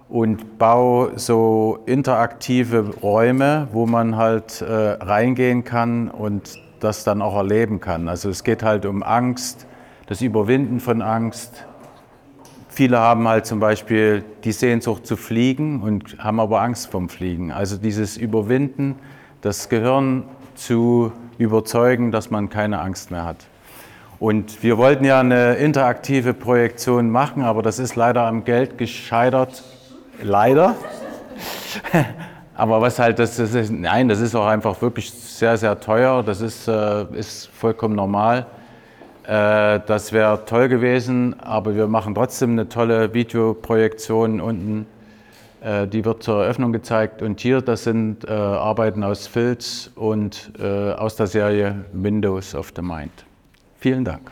und 0.09 0.57
baue 0.57 1.17
so 1.17 1.79
interaktive 1.85 2.95
Räume, 3.01 3.67
wo 3.71 3.85
man 3.85 4.15
halt 4.15 4.61
äh, 4.61 4.73
reingehen 4.73 5.63
kann 5.63 6.09
und 6.09 6.59
das 6.79 7.03
dann 7.03 7.21
auch 7.21 7.35
erleben 7.35 7.79
kann. 7.79 8.07
Also 8.09 8.29
es 8.29 8.43
geht 8.43 8.63
halt 8.63 8.85
um 8.85 9.03
Angst, 9.03 9.67
das 10.07 10.21
Überwinden 10.21 10.79
von 10.79 11.03
Angst. 11.03 11.65
Viele 12.69 12.97
haben 12.97 13.27
halt 13.27 13.45
zum 13.45 13.59
Beispiel 13.59 14.23
die 14.43 14.51
Sehnsucht 14.51 15.05
zu 15.05 15.15
fliegen 15.15 15.81
und 15.81 16.17
haben 16.17 16.39
aber 16.39 16.61
Angst 16.61 16.89
vom 16.89 17.09
Fliegen. 17.09 17.51
Also 17.51 17.77
dieses 17.77 18.17
Überwinden, 18.17 18.95
das 19.41 19.69
Gehirn 19.69 20.23
zu 20.55 21.11
überzeugen, 21.37 22.11
dass 22.11 22.31
man 22.31 22.49
keine 22.49 22.79
Angst 22.79 23.11
mehr 23.11 23.25
hat. 23.25 23.45
Und 24.19 24.63
wir 24.63 24.77
wollten 24.77 25.05
ja 25.05 25.19
eine 25.19 25.55
interaktive 25.55 26.33
Projektion 26.33 27.09
machen, 27.09 27.43
aber 27.43 27.61
das 27.61 27.79
ist 27.79 27.95
leider 27.95 28.23
am 28.23 28.43
Geld 28.43 28.77
gescheitert, 28.77 29.63
leider. 30.21 30.75
Aber 32.55 32.81
was 32.81 32.99
halt, 32.99 33.19
das, 33.19 33.37
das 33.37 33.53
ist, 33.53 33.71
nein, 33.71 34.09
das 34.09 34.19
ist 34.19 34.35
auch 34.35 34.47
einfach 34.47 34.81
wirklich 34.81 35.11
sehr, 35.11 35.57
sehr 35.57 35.79
teuer. 35.79 36.23
Das 36.23 36.41
ist, 36.41 36.67
äh, 36.67 37.05
ist 37.13 37.47
vollkommen 37.47 37.95
normal. 37.95 38.47
Äh, 39.23 39.79
das 39.85 40.11
wäre 40.11 40.43
toll 40.45 40.67
gewesen, 40.67 41.39
aber 41.39 41.75
wir 41.75 41.87
machen 41.87 42.15
trotzdem 42.15 42.51
eine 42.51 42.67
tolle 42.67 43.13
Videoprojektion 43.13 44.41
unten. 44.41 44.87
Äh, 45.61 45.87
die 45.87 46.03
wird 46.03 46.23
zur 46.23 46.43
Eröffnung 46.43 46.73
gezeigt. 46.73 47.21
Und 47.21 47.39
hier, 47.39 47.61
das 47.61 47.83
sind 47.83 48.25
äh, 48.27 48.31
Arbeiten 48.31 49.03
aus 49.03 49.27
Filz 49.27 49.91
und 49.95 50.51
äh, 50.59 50.91
aus 50.93 51.15
der 51.15 51.27
Serie 51.27 51.85
Windows 51.93 52.55
of 52.55 52.73
the 52.75 52.81
Mind. 52.81 53.25
Vielen 53.79 54.03
Dank. 54.03 54.31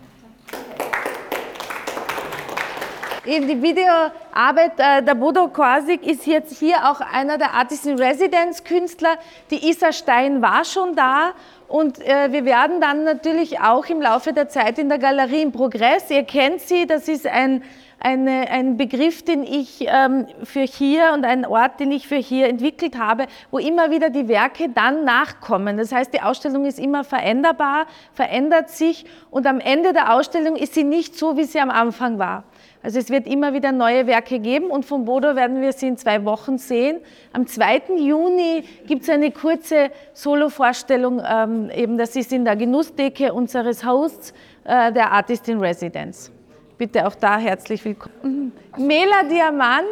Eben 3.27 3.45
die 3.45 3.61
Videoarbeit 3.61 4.79
äh, 4.79 5.03
der 5.03 5.13
Bodo 5.13 5.49
Korsik 5.49 6.07
ist 6.07 6.25
jetzt 6.25 6.59
hier 6.59 6.89
auch 6.89 7.01
einer 7.01 7.37
der 7.37 7.55
Artist 7.55 7.85
in 7.85 7.99
Residence 7.99 8.63
Künstler. 8.63 9.17
Die 9.51 9.67
Isa 9.69 9.91
Stein 9.91 10.41
war 10.41 10.63
schon 10.63 10.95
da 10.95 11.33
und 11.67 11.99
äh, 12.07 12.31
wir 12.31 12.45
werden 12.45 12.79
dann 12.79 13.03
natürlich 13.03 13.59
auch 13.59 13.85
im 13.87 14.01
Laufe 14.01 14.31
der 14.31 14.47
Zeit 14.47 14.79
in 14.79 14.87
der 14.87 14.97
Galerie 14.97 15.41
im 15.41 15.51
Progress, 15.51 16.09
ihr 16.09 16.23
kennt 16.23 16.61
sie, 16.61 16.87
das 16.87 17.09
ist 17.09 17.27
ein, 17.27 17.63
eine, 17.99 18.49
ein 18.49 18.77
Begriff, 18.77 19.23
den 19.23 19.43
ich 19.43 19.85
ähm, 19.85 20.27
für 20.43 20.61
hier 20.61 21.11
und 21.13 21.25
ein 21.25 21.45
Ort, 21.45 21.81
den 21.81 21.91
ich 21.91 22.07
für 22.07 22.15
hier 22.15 22.47
entwickelt 22.47 22.97
habe, 22.97 23.27
wo 23.51 23.57
immer 23.57 23.91
wieder 23.91 24.09
die 24.09 24.29
Werke 24.29 24.69
dann 24.69 25.03
nachkommen. 25.03 25.75
Das 25.75 25.91
heißt, 25.91 26.13
die 26.13 26.21
Ausstellung 26.21 26.63
ist 26.63 26.79
immer 26.79 27.03
veränderbar, 27.03 27.87
verändert 28.13 28.69
sich 28.69 29.03
und 29.31 29.45
am 29.47 29.59
Ende 29.59 29.91
der 29.91 30.13
Ausstellung 30.13 30.55
ist 30.55 30.75
sie 30.75 30.85
nicht 30.85 31.17
so, 31.17 31.35
wie 31.35 31.43
sie 31.43 31.59
am 31.59 31.71
Anfang 31.71 32.19
war. 32.19 32.45
Also 32.87 32.99
es 32.99 33.09
wird 33.09 33.27
immer 33.27 33.53
wieder 33.53 33.73
neue 33.73 34.07
Werke 34.07 34.39
geben 34.39 34.67
und 34.67 34.85
von 34.85 35.03
Bodo 35.03 35.35
werden 35.35 35.59
wir 35.59 35.73
sie 35.73 35.89
in 35.89 35.97
zwei 35.97 36.23
Wochen 36.23 36.57
sehen. 36.57 37.01
Am 37.33 37.45
2. 37.45 37.81
Juni 37.97 38.63
gibt 38.85 39.03
es 39.03 39.09
eine 39.09 39.29
kurze 39.31 39.91
Solo-Vorstellung, 40.13 41.21
ähm, 41.29 41.69
eben 41.69 41.97
das 41.97 42.15
ist 42.15 42.31
in 42.31 42.45
der 42.45 42.55
Genussdecke 42.55 43.33
unseres 43.33 43.85
Hosts, 43.85 44.33
äh, 44.63 44.93
der 44.93 45.11
Artist 45.11 45.49
in 45.49 45.59
Residence. 45.59 46.31
Bitte 46.77 47.05
auch 47.05 47.15
da 47.15 47.37
herzlich 47.37 47.83
willkommen. 47.83 48.53
Mela 48.77 49.23
Diamant, 49.29 49.83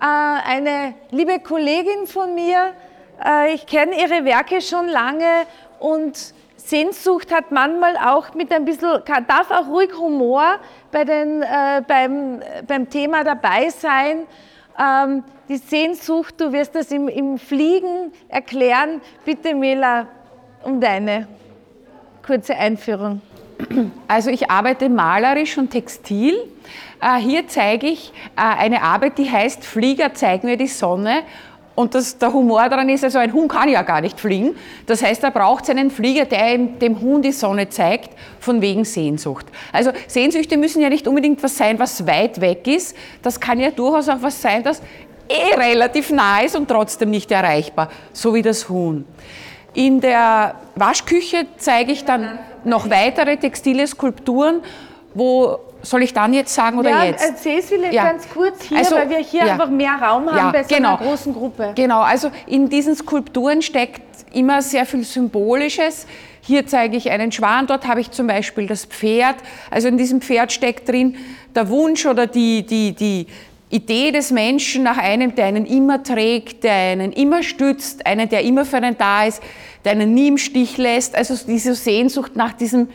äh, 0.00 0.04
eine 0.04 0.94
liebe 1.10 1.40
Kollegin 1.40 2.06
von 2.06 2.36
mir. 2.36 2.70
Äh, 3.20 3.54
ich 3.54 3.66
kenne 3.66 4.00
ihre 4.00 4.24
Werke 4.24 4.60
schon 4.60 4.86
lange 4.86 5.44
und 5.80 6.34
Sehnsucht 6.64 7.34
hat 7.34 7.50
manchmal 7.50 7.96
auch 7.96 8.34
mit 8.34 8.52
ein 8.52 8.64
bisschen, 8.64 9.02
darf 9.26 9.50
auch 9.50 9.66
ruhig 9.66 9.90
Humor 9.98 10.60
bei 10.92 11.04
den, 11.04 11.42
äh, 11.42 11.82
beim, 11.86 12.40
beim 12.68 12.88
Thema 12.88 13.24
dabei 13.24 13.70
sein. 13.70 14.26
Ähm, 14.78 15.24
die 15.48 15.56
Sehnsucht, 15.56 16.40
du 16.40 16.52
wirst 16.52 16.74
das 16.74 16.92
im, 16.92 17.08
im 17.08 17.38
Fliegen 17.38 18.12
erklären. 18.28 19.00
Bitte, 19.24 19.54
Mela, 19.54 20.06
um 20.62 20.80
deine 20.80 21.26
kurze 22.24 22.54
Einführung. 22.54 23.20
Also 24.08 24.30
ich 24.30 24.50
arbeite 24.50 24.88
malerisch 24.88 25.58
und 25.58 25.70
textil. 25.70 26.36
Äh, 27.00 27.18
hier 27.18 27.48
zeige 27.48 27.86
ich 27.86 28.12
äh, 28.36 28.40
eine 28.40 28.82
Arbeit, 28.82 29.18
die 29.18 29.30
heißt 29.30 29.64
Flieger, 29.64 30.14
zeig 30.14 30.44
mir 30.44 30.56
die 30.56 30.68
Sonne. 30.68 31.22
Und 31.74 31.94
das, 31.94 32.18
der 32.18 32.32
Humor 32.32 32.68
daran 32.68 32.88
ist, 32.90 33.02
also 33.02 33.18
ein 33.18 33.32
Huhn 33.32 33.48
kann 33.48 33.68
ja 33.68 33.82
gar 33.82 34.02
nicht 34.02 34.20
fliegen. 34.20 34.54
Das 34.86 35.02
heißt, 35.02 35.24
er 35.24 35.30
braucht 35.30 35.64
seinen 35.64 35.90
Flieger, 35.90 36.26
der 36.26 36.58
dem 36.58 37.00
Huhn 37.00 37.22
die 37.22 37.32
Sonne 37.32 37.68
zeigt, 37.70 38.10
von 38.40 38.60
wegen 38.60 38.84
Sehnsucht. 38.84 39.46
Also 39.72 39.90
Sehnsüchte 40.06 40.58
müssen 40.58 40.82
ja 40.82 40.90
nicht 40.90 41.08
unbedingt 41.08 41.42
was 41.42 41.56
sein, 41.56 41.78
was 41.78 42.06
weit 42.06 42.40
weg 42.42 42.66
ist. 42.66 42.94
Das 43.22 43.40
kann 43.40 43.58
ja 43.58 43.70
durchaus 43.70 44.08
auch 44.10 44.20
was 44.20 44.42
sein, 44.42 44.62
das 44.62 44.82
eh 45.28 45.54
relativ 45.54 46.10
nah 46.10 46.40
ist 46.40 46.56
und 46.56 46.68
trotzdem 46.68 47.10
nicht 47.10 47.30
erreichbar, 47.30 47.90
so 48.12 48.34
wie 48.34 48.42
das 48.42 48.68
Huhn. 48.68 49.06
In 49.72 50.00
der 50.02 50.56
Waschküche 50.74 51.46
zeige 51.56 51.92
ich 51.92 52.04
dann 52.04 52.38
noch 52.64 52.90
weitere 52.90 53.38
textile 53.38 53.86
Skulpturen, 53.86 54.60
wo 55.14 55.58
soll 55.82 56.02
ich 56.02 56.14
dann 56.14 56.32
jetzt 56.32 56.54
sagen 56.54 56.78
oder 56.78 56.90
ja, 56.90 57.04
jetzt? 57.04 57.24
Erzähl 57.24 57.58
es 57.58 57.68
vielleicht 57.68 57.92
Ja. 57.92 58.04
ganz 58.04 58.28
kurz 58.28 58.62
hier, 58.62 58.78
Also, 58.78 58.96
weil 58.96 59.10
wir 59.10 59.18
hier 59.18 59.44
ja. 59.44 59.52
einfach 59.52 59.68
mehr 59.68 59.94
Raum 59.94 60.26
haben 60.28 60.36
Ja, 60.36 60.50
bei 60.50 60.62
so 60.62 60.74
genau. 60.74 60.96
einer 60.96 60.98
großen 60.98 61.32
Gruppe. 61.34 61.72
Genau, 61.74 62.00
also 62.00 62.30
in 62.46 62.68
diesen 62.68 62.94
Skulpturen 62.94 63.62
steckt 63.62 64.02
immer 64.32 64.62
sehr 64.62 64.86
viel 64.86 65.04
Symbolisches. 65.04 66.06
Hier 66.40 66.66
zeige 66.66 66.96
ich 66.96 67.10
einen 67.10 67.30
Schwan, 67.30 67.66
dort 67.66 67.86
habe 67.86 68.00
ich 68.00 68.10
zum 68.10 68.26
Beispiel 68.26 68.66
das 68.66 68.84
Pferd. 68.84 69.36
Also 69.70 69.88
in 69.88 69.96
diesem 69.96 70.20
Pferd 70.20 70.52
steckt 70.52 70.88
drin 70.88 71.16
der 71.54 71.68
Wunsch 71.68 72.04
oder 72.06 72.26
die, 72.26 72.64
die, 72.66 72.92
die 72.92 73.26
Idee 73.70 74.10
des 74.10 74.30
Menschen 74.30 74.82
nach 74.82 74.98
einem, 74.98 75.34
der 75.34 75.46
einen 75.46 75.64
immer 75.66 76.02
trägt, 76.02 76.64
der 76.64 76.72
einen 76.74 77.12
immer 77.12 77.42
stützt, 77.42 78.04
einen, 78.06 78.28
der 78.28 78.42
immer 78.42 78.64
für 78.64 78.76
einen 78.78 78.98
da 78.98 79.24
ist, 79.24 79.42
der 79.84 79.92
einen 79.92 80.12
nie 80.14 80.28
im 80.28 80.38
Stich 80.38 80.76
lässt. 80.78 81.14
Also 81.14 81.34
diese 81.46 81.74
Sehnsucht 81.74 82.36
nach 82.36 82.52
diesem, 82.52 82.88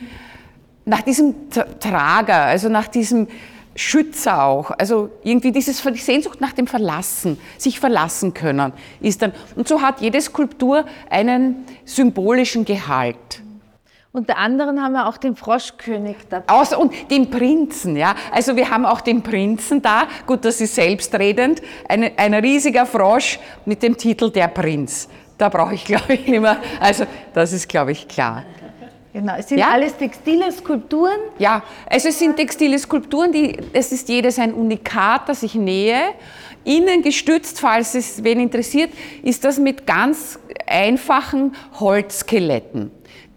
nach 0.88 1.02
diesem 1.02 1.50
Tra- 1.50 1.66
Trager, 1.78 2.44
also 2.44 2.68
nach 2.68 2.88
diesem 2.88 3.28
Schützer 3.74 4.42
auch. 4.42 4.70
Also 4.72 5.10
irgendwie 5.22 5.52
dieses, 5.52 5.82
die 5.82 5.98
Sehnsucht 5.98 6.40
nach 6.40 6.52
dem 6.52 6.66
Verlassen, 6.66 7.38
sich 7.58 7.78
verlassen 7.78 8.34
können, 8.34 8.72
ist 9.00 9.22
dann. 9.22 9.32
Und 9.54 9.68
so 9.68 9.80
hat 9.82 10.00
jede 10.00 10.20
Skulptur 10.20 10.84
einen 11.10 11.64
symbolischen 11.84 12.64
Gehalt. 12.64 13.42
Unter 14.10 14.38
anderem 14.38 14.82
haben 14.82 14.92
wir 14.92 15.06
auch 15.06 15.18
den 15.18 15.36
Froschkönig 15.36 16.16
dabei. 16.30 16.52
Außer, 16.52 16.78
und 16.78 16.92
den 17.10 17.30
Prinzen, 17.30 17.94
ja. 17.94 18.14
Also 18.32 18.56
wir 18.56 18.68
haben 18.70 18.86
auch 18.86 19.02
den 19.02 19.22
Prinzen 19.22 19.82
da. 19.82 20.08
Gut, 20.26 20.44
das 20.44 20.60
ist 20.60 20.74
selbstredend. 20.74 21.60
Ein, 21.88 22.10
ein 22.16 22.34
riesiger 22.34 22.86
Frosch 22.86 23.38
mit 23.66 23.82
dem 23.82 23.96
Titel 23.96 24.30
Der 24.30 24.48
Prinz. 24.48 25.08
Da 25.36 25.50
brauche 25.50 25.74
ich, 25.74 25.84
glaube 25.84 26.14
ich, 26.14 26.26
nicht 26.26 26.40
mehr. 26.40 26.56
Also 26.80 27.04
das 27.34 27.52
ist, 27.52 27.68
glaube 27.68 27.92
ich, 27.92 28.08
klar. 28.08 28.44
Genau, 29.12 29.34
es 29.38 29.48
sind 29.48 29.58
Ja? 29.58 29.70
alles 29.70 29.96
textile 29.96 30.52
Skulpturen. 30.52 31.18
Ja, 31.38 31.62
also 31.88 32.08
es 32.08 32.18
sind 32.18 32.36
textile 32.36 32.78
Skulpturen, 32.78 33.32
die, 33.32 33.56
es 33.72 33.90
ist 33.90 34.08
jedes 34.08 34.38
ein 34.38 34.52
Unikat, 34.52 35.28
das 35.28 35.42
ich 35.42 35.54
nähe. 35.54 36.00
Innen 36.64 37.02
gestützt, 37.02 37.60
falls 37.60 37.94
es 37.94 38.22
wen 38.22 38.40
interessiert, 38.40 38.92
ist 39.22 39.44
das 39.44 39.58
mit 39.58 39.86
ganz 39.86 40.38
einfachen 40.66 41.54
Holzskeletten, 41.80 42.90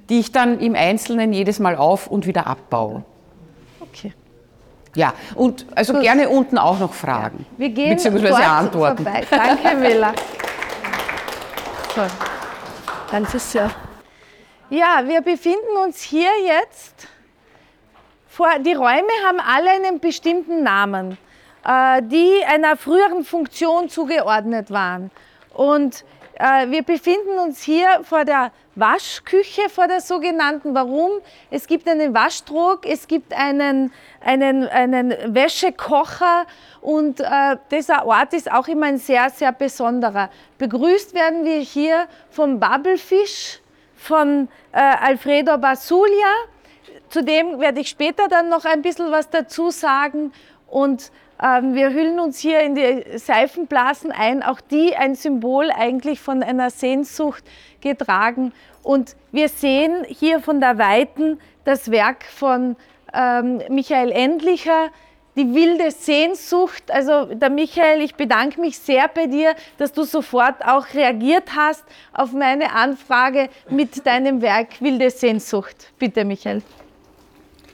die 0.09 0.19
ich 0.19 0.31
dann 0.31 0.59
im 0.59 0.75
Einzelnen 0.75 1.31
jedes 1.31 1.59
Mal 1.59 1.77
auf 1.77 2.07
und 2.07 2.27
wieder 2.27 2.47
abbaue. 2.47 3.03
Okay. 3.79 4.13
Ja, 4.95 5.13
und 5.35 5.65
also 5.73 5.93
gerne 5.93 6.27
unten 6.27 6.57
auch 6.57 6.79
noch 6.79 6.93
Fragen. 6.93 7.45
Wir 7.57 7.69
gehen 7.69 7.95
beziehungsweise 7.95 8.43
antworten. 8.43 9.03
vorbei. 9.05 9.23
Danke, 9.29 9.77
Mela. 9.77 10.13
So. 11.95 12.01
Danke 13.09 13.39
sehr. 13.39 13.71
Ja, 14.73 15.05
wir 15.05 15.19
befinden 15.19 15.75
uns 15.83 16.01
hier 16.01 16.29
jetzt 16.45 17.09
vor, 18.29 18.57
die 18.59 18.71
Räume 18.71 19.11
haben 19.25 19.41
alle 19.41 19.69
einen 19.69 19.99
bestimmten 19.99 20.63
Namen, 20.63 21.17
äh, 21.67 22.01
die 22.01 22.41
einer 22.47 22.77
früheren 22.77 23.25
Funktion 23.25 23.89
zugeordnet 23.89 24.71
waren. 24.71 25.11
Und 25.53 26.05
äh, 26.35 26.69
wir 26.69 26.83
befinden 26.83 27.37
uns 27.39 27.61
hier 27.61 27.99
vor 28.03 28.23
der 28.23 28.53
Waschküche, 28.75 29.67
vor 29.67 29.89
der 29.89 29.99
sogenannten. 29.99 30.73
Warum? 30.73 31.19
Es 31.49 31.67
gibt 31.67 31.89
einen 31.89 32.13
Waschtrog, 32.13 32.85
es 32.85 33.09
gibt 33.09 33.33
einen, 33.33 33.91
einen, 34.21 34.69
einen 34.69 35.35
Wäschekocher 35.35 36.45
und 36.79 37.19
äh, 37.19 37.57
dieser 37.69 38.05
Ort 38.05 38.33
ist 38.33 38.49
auch 38.49 38.69
immer 38.69 38.85
ein 38.85 38.99
sehr, 38.99 39.29
sehr 39.31 39.51
besonderer. 39.51 40.29
Begrüßt 40.57 41.13
werden 41.13 41.43
wir 41.43 41.59
hier 41.59 42.07
vom 42.29 42.57
Bubblefish, 42.57 43.60
von 44.01 44.49
äh, 44.71 44.79
Alfredo 44.79 45.57
Basulia. 45.59 46.33
Zudem 47.09 47.59
werde 47.59 47.81
ich 47.81 47.89
später 47.89 48.27
dann 48.27 48.49
noch 48.49 48.65
ein 48.65 48.81
bisschen 48.81 49.11
was 49.11 49.29
dazu 49.29 49.69
sagen. 49.69 50.33
Und 50.67 51.11
ähm, 51.41 51.75
wir 51.75 51.91
hüllen 51.91 52.19
uns 52.19 52.39
hier 52.39 52.61
in 52.61 52.75
die 52.75 53.17
Seifenblasen 53.17 54.11
ein, 54.11 54.41
auch 54.41 54.59
die 54.59 54.95
ein 54.95 55.15
Symbol 55.15 55.69
eigentlich 55.71 56.19
von 56.19 56.41
einer 56.41 56.71
Sehnsucht 56.71 57.43
getragen. 57.79 58.53
Und 58.81 59.15
wir 59.31 59.49
sehen 59.49 60.03
hier 60.07 60.39
von 60.39 60.59
der 60.59 60.79
Weiten 60.79 61.39
das 61.63 61.91
Werk 61.91 62.23
von 62.23 62.75
ähm, 63.13 63.61
Michael 63.69 64.11
Endlicher, 64.11 64.89
die 65.35 65.53
wilde 65.53 65.91
Sehnsucht. 65.91 66.91
Also 66.91 67.25
der 67.25 67.49
Michael, 67.49 68.01
ich 68.01 68.15
bedanke 68.15 68.59
mich 68.59 68.77
sehr 68.77 69.07
bei 69.07 69.27
dir, 69.27 69.55
dass 69.77 69.91
du 69.91 70.03
sofort 70.03 70.63
auch 70.65 70.85
reagiert 70.93 71.49
hast 71.55 71.83
auf 72.13 72.33
meine 72.33 72.73
Anfrage 72.73 73.49
mit 73.69 74.05
deinem 74.05 74.41
Werk 74.41 74.81
Wilde 74.81 75.09
Sehnsucht. 75.09 75.91
Bitte, 75.97 76.25
Michael. 76.25 76.61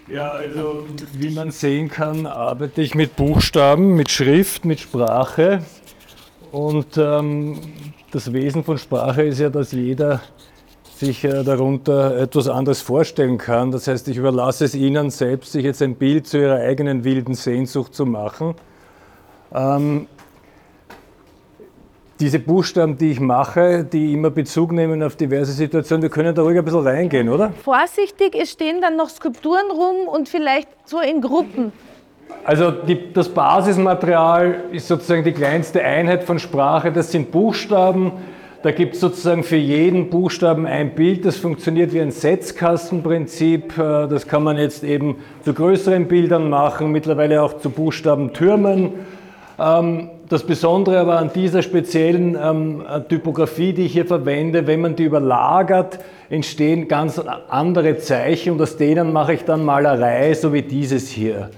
Ja, 0.07 0.31
also 0.31 0.87
wie 1.13 1.31
man 1.31 1.51
sehen 1.51 1.89
kann, 1.89 2.25
arbeite 2.25 2.81
ich 2.81 2.95
mit 2.95 3.17
Buchstaben, 3.17 3.95
mit 3.95 4.09
Schrift, 4.09 4.63
mit 4.63 4.79
Sprache. 4.79 5.63
Und 6.51 6.97
ähm, 6.97 7.59
das 8.11 8.31
Wesen 8.31 8.63
von 8.63 8.77
Sprache 8.77 9.23
ist 9.23 9.39
ja, 9.39 9.49
dass 9.49 9.73
jeder 9.73 10.21
sich 10.97 11.23
äh, 11.23 11.43
darunter 11.43 12.17
etwas 12.17 12.47
anderes 12.47 12.81
vorstellen 12.81 13.37
kann. 13.37 13.71
Das 13.71 13.87
heißt, 13.87 14.07
ich 14.07 14.17
überlasse 14.17 14.65
es 14.65 14.75
Ihnen 14.75 15.09
selbst, 15.09 15.51
sich 15.51 15.63
jetzt 15.63 15.81
ein 15.81 15.95
Bild 15.95 16.27
zu 16.27 16.39
Ihrer 16.39 16.55
eigenen 16.55 17.03
wilden 17.03 17.35
Sehnsucht 17.35 17.93
zu 17.93 18.05
machen. 18.05 18.55
Ähm, 19.53 20.07
diese 22.19 22.39
Buchstaben, 22.39 22.97
die 22.97 23.11
ich 23.11 23.19
mache, 23.19 23.83
die 23.83 24.13
immer 24.13 24.31
Bezug 24.31 24.71
nehmen 24.71 25.03
auf 25.03 25.15
diverse 25.15 25.51
Situationen, 25.51 26.01
wir 26.01 26.09
können 26.09 26.33
da 26.33 26.41
ruhig 26.41 26.57
ein 26.57 26.65
bisschen 26.65 26.81
reingehen, 26.81 27.29
oder? 27.29 27.51
Vorsichtig, 27.63 28.35
es 28.35 28.51
stehen 28.51 28.81
dann 28.81 28.95
noch 28.95 29.09
Skulpturen 29.09 29.69
rum 29.69 30.07
und 30.07 30.27
vielleicht 30.27 30.67
so 30.85 30.99
in 30.99 31.21
Gruppen. 31.21 31.71
Also 32.43 32.71
die, 32.71 33.13
das 33.13 33.29
Basismaterial 33.29 34.63
ist 34.71 34.87
sozusagen 34.87 35.23
die 35.23 35.31
kleinste 35.31 35.83
Einheit 35.83 36.23
von 36.23 36.39
Sprache, 36.39 36.91
das 36.91 37.11
sind 37.11 37.31
Buchstaben. 37.31 38.13
Da 38.63 38.71
gibt 38.71 38.95
es 38.95 39.01
sozusagen 39.01 39.43
für 39.43 39.55
jeden 39.55 40.09
Buchstaben 40.09 40.65
ein 40.65 40.95
Bild, 40.95 41.25
das 41.25 41.37
funktioniert 41.37 41.93
wie 41.93 42.01
ein 42.01 42.11
Setzkastenprinzip. 42.11 43.77
Äh, 43.77 44.07
Das 44.07 44.27
kann 44.27 44.43
man 44.43 44.57
jetzt 44.57 44.83
eben 44.83 45.17
zu 45.43 45.53
größeren 45.53 46.07
Bildern 46.07 46.49
machen, 46.49 46.91
mittlerweile 46.91 47.43
auch 47.43 47.59
zu 47.59 47.69
Buchstabentürmen. 47.69 48.93
Ähm, 49.59 50.09
Das 50.29 50.43
Besondere 50.43 50.99
aber 50.99 51.19
an 51.19 51.29
dieser 51.33 51.61
speziellen 51.61 52.35
ähm, 52.35 52.83
Typografie, 53.07 53.71
die 53.73 53.85
ich 53.85 53.93
hier 53.93 54.05
verwende, 54.05 54.67
wenn 54.67 54.81
man 54.81 54.95
die 54.95 55.05
überlagert, 55.05 55.99
entstehen 56.29 56.89
ganz 56.89 57.21
andere 57.47 57.97
Zeichen 57.99 58.53
und 58.53 58.61
aus 58.61 58.75
denen 58.75 59.13
mache 59.13 59.33
ich 59.35 59.45
dann 59.45 59.63
Malerei, 59.63 60.33
so 60.33 60.51
wie 60.51 60.63
dieses 60.63 61.07
hier. 61.07 61.49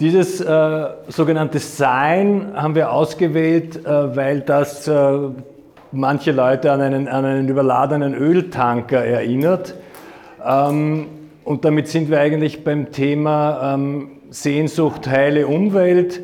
Dieses 0.00 0.40
äh, 0.40 0.86
sogenannte 1.08 1.58
Sein 1.58 2.52
haben 2.54 2.74
wir 2.74 2.90
ausgewählt, 2.90 3.84
äh, 3.84 4.16
weil 4.16 4.40
das 4.40 4.88
äh, 4.88 5.28
manche 5.92 6.32
Leute 6.32 6.72
an 6.72 6.80
einen, 6.80 7.08
an 7.08 7.24
einen 7.24 7.48
überladenen 7.48 8.14
Öltanker 8.14 9.04
erinnert. 9.04 9.74
Ähm, 10.44 11.06
und 11.44 11.64
damit 11.64 11.88
sind 11.88 12.10
wir 12.10 12.20
eigentlich 12.20 12.64
beim 12.64 12.92
Thema 12.92 13.74
ähm, 13.74 14.10
Sehnsucht, 14.30 15.08
heile 15.08 15.46
Umwelt. 15.46 16.20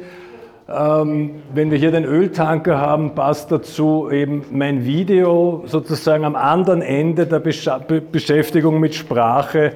Ähm, 0.68 1.42
wenn 1.54 1.70
wir 1.70 1.78
hier 1.78 1.92
den 1.92 2.04
Öltanker 2.04 2.78
haben, 2.78 3.14
passt 3.14 3.52
dazu 3.52 4.10
eben 4.10 4.44
mein 4.50 4.84
Video 4.84 5.62
sozusagen 5.66 6.24
am 6.24 6.36
anderen 6.36 6.82
Ende 6.82 7.26
der 7.26 7.38
Bescha 7.38 7.78
Be 7.78 8.00
Beschäftigung 8.00 8.80
mit 8.80 8.94
Sprache 8.94 9.72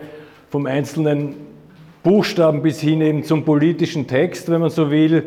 vom 0.49 0.67
einzelnen 0.67 1.35
Buchstaben 2.03 2.63
bis 2.63 2.81
hin 2.81 3.03
eben 3.03 3.25
zum 3.25 3.45
politischen 3.45 4.07
Text, 4.07 4.51
wenn 4.51 4.61
man 4.61 4.71
so 4.71 4.91
will. 4.91 5.25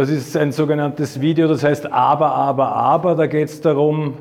Das 0.00 0.08
ist 0.08 0.34
ein 0.34 0.50
sogenanntes 0.50 1.20
Video, 1.20 1.46
das 1.46 1.62
heißt 1.62 1.92
Aber, 1.92 2.32
Aber, 2.32 2.74
Aber. 2.74 3.14
Da 3.14 3.26
geht 3.26 3.50
es 3.50 3.60
darum, 3.60 4.14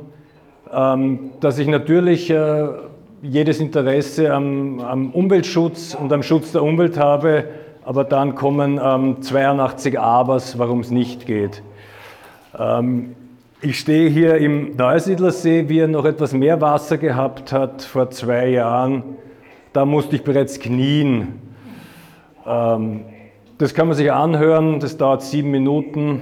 ähm, 0.74 1.32
dass 1.40 1.58
ich 1.58 1.70
natürlich 1.70 2.30
äh, 2.30 2.68
jedes 3.22 3.62
Interesse 3.62 4.34
am, 4.34 4.82
am 4.82 5.12
Umweltschutz 5.12 5.96
und 5.96 6.12
am 6.12 6.22
Schutz 6.22 6.52
der 6.52 6.64
Umwelt 6.64 7.00
habe, 7.00 7.46
aber 7.86 8.04
dann 8.04 8.36
kommen 8.36 8.78
ähm, 8.84 9.22
82 9.22 9.98
Abers, 9.98 10.60
warum 10.60 10.82
es 10.82 10.92
nicht 10.92 11.26
geht. 11.26 11.64
Ähm, 12.60 13.16
ich 13.62 13.80
stehe 13.80 14.10
hier 14.10 14.36
im 14.36 14.76
Neusiedlersee, 14.76 15.70
wie 15.70 15.80
er 15.80 15.88
noch 15.88 16.04
etwas 16.04 16.34
mehr 16.34 16.60
Wasser 16.60 16.98
gehabt 16.98 17.54
hat 17.54 17.84
vor 17.84 18.10
zwei 18.10 18.50
Jahren. 18.50 19.04
Da 19.72 19.86
musste 19.86 20.18
ich 20.18 20.26
bereits 20.26 20.60
knien. 20.60 21.40
Ähm, 22.46 23.06
das 23.60 23.74
kann 23.74 23.88
man 23.88 23.98
sich 23.98 24.10
anhören, 24.12 24.80
das 24.80 24.96
dauert 24.96 25.22
sieben 25.22 25.52
Minuten. 25.52 26.22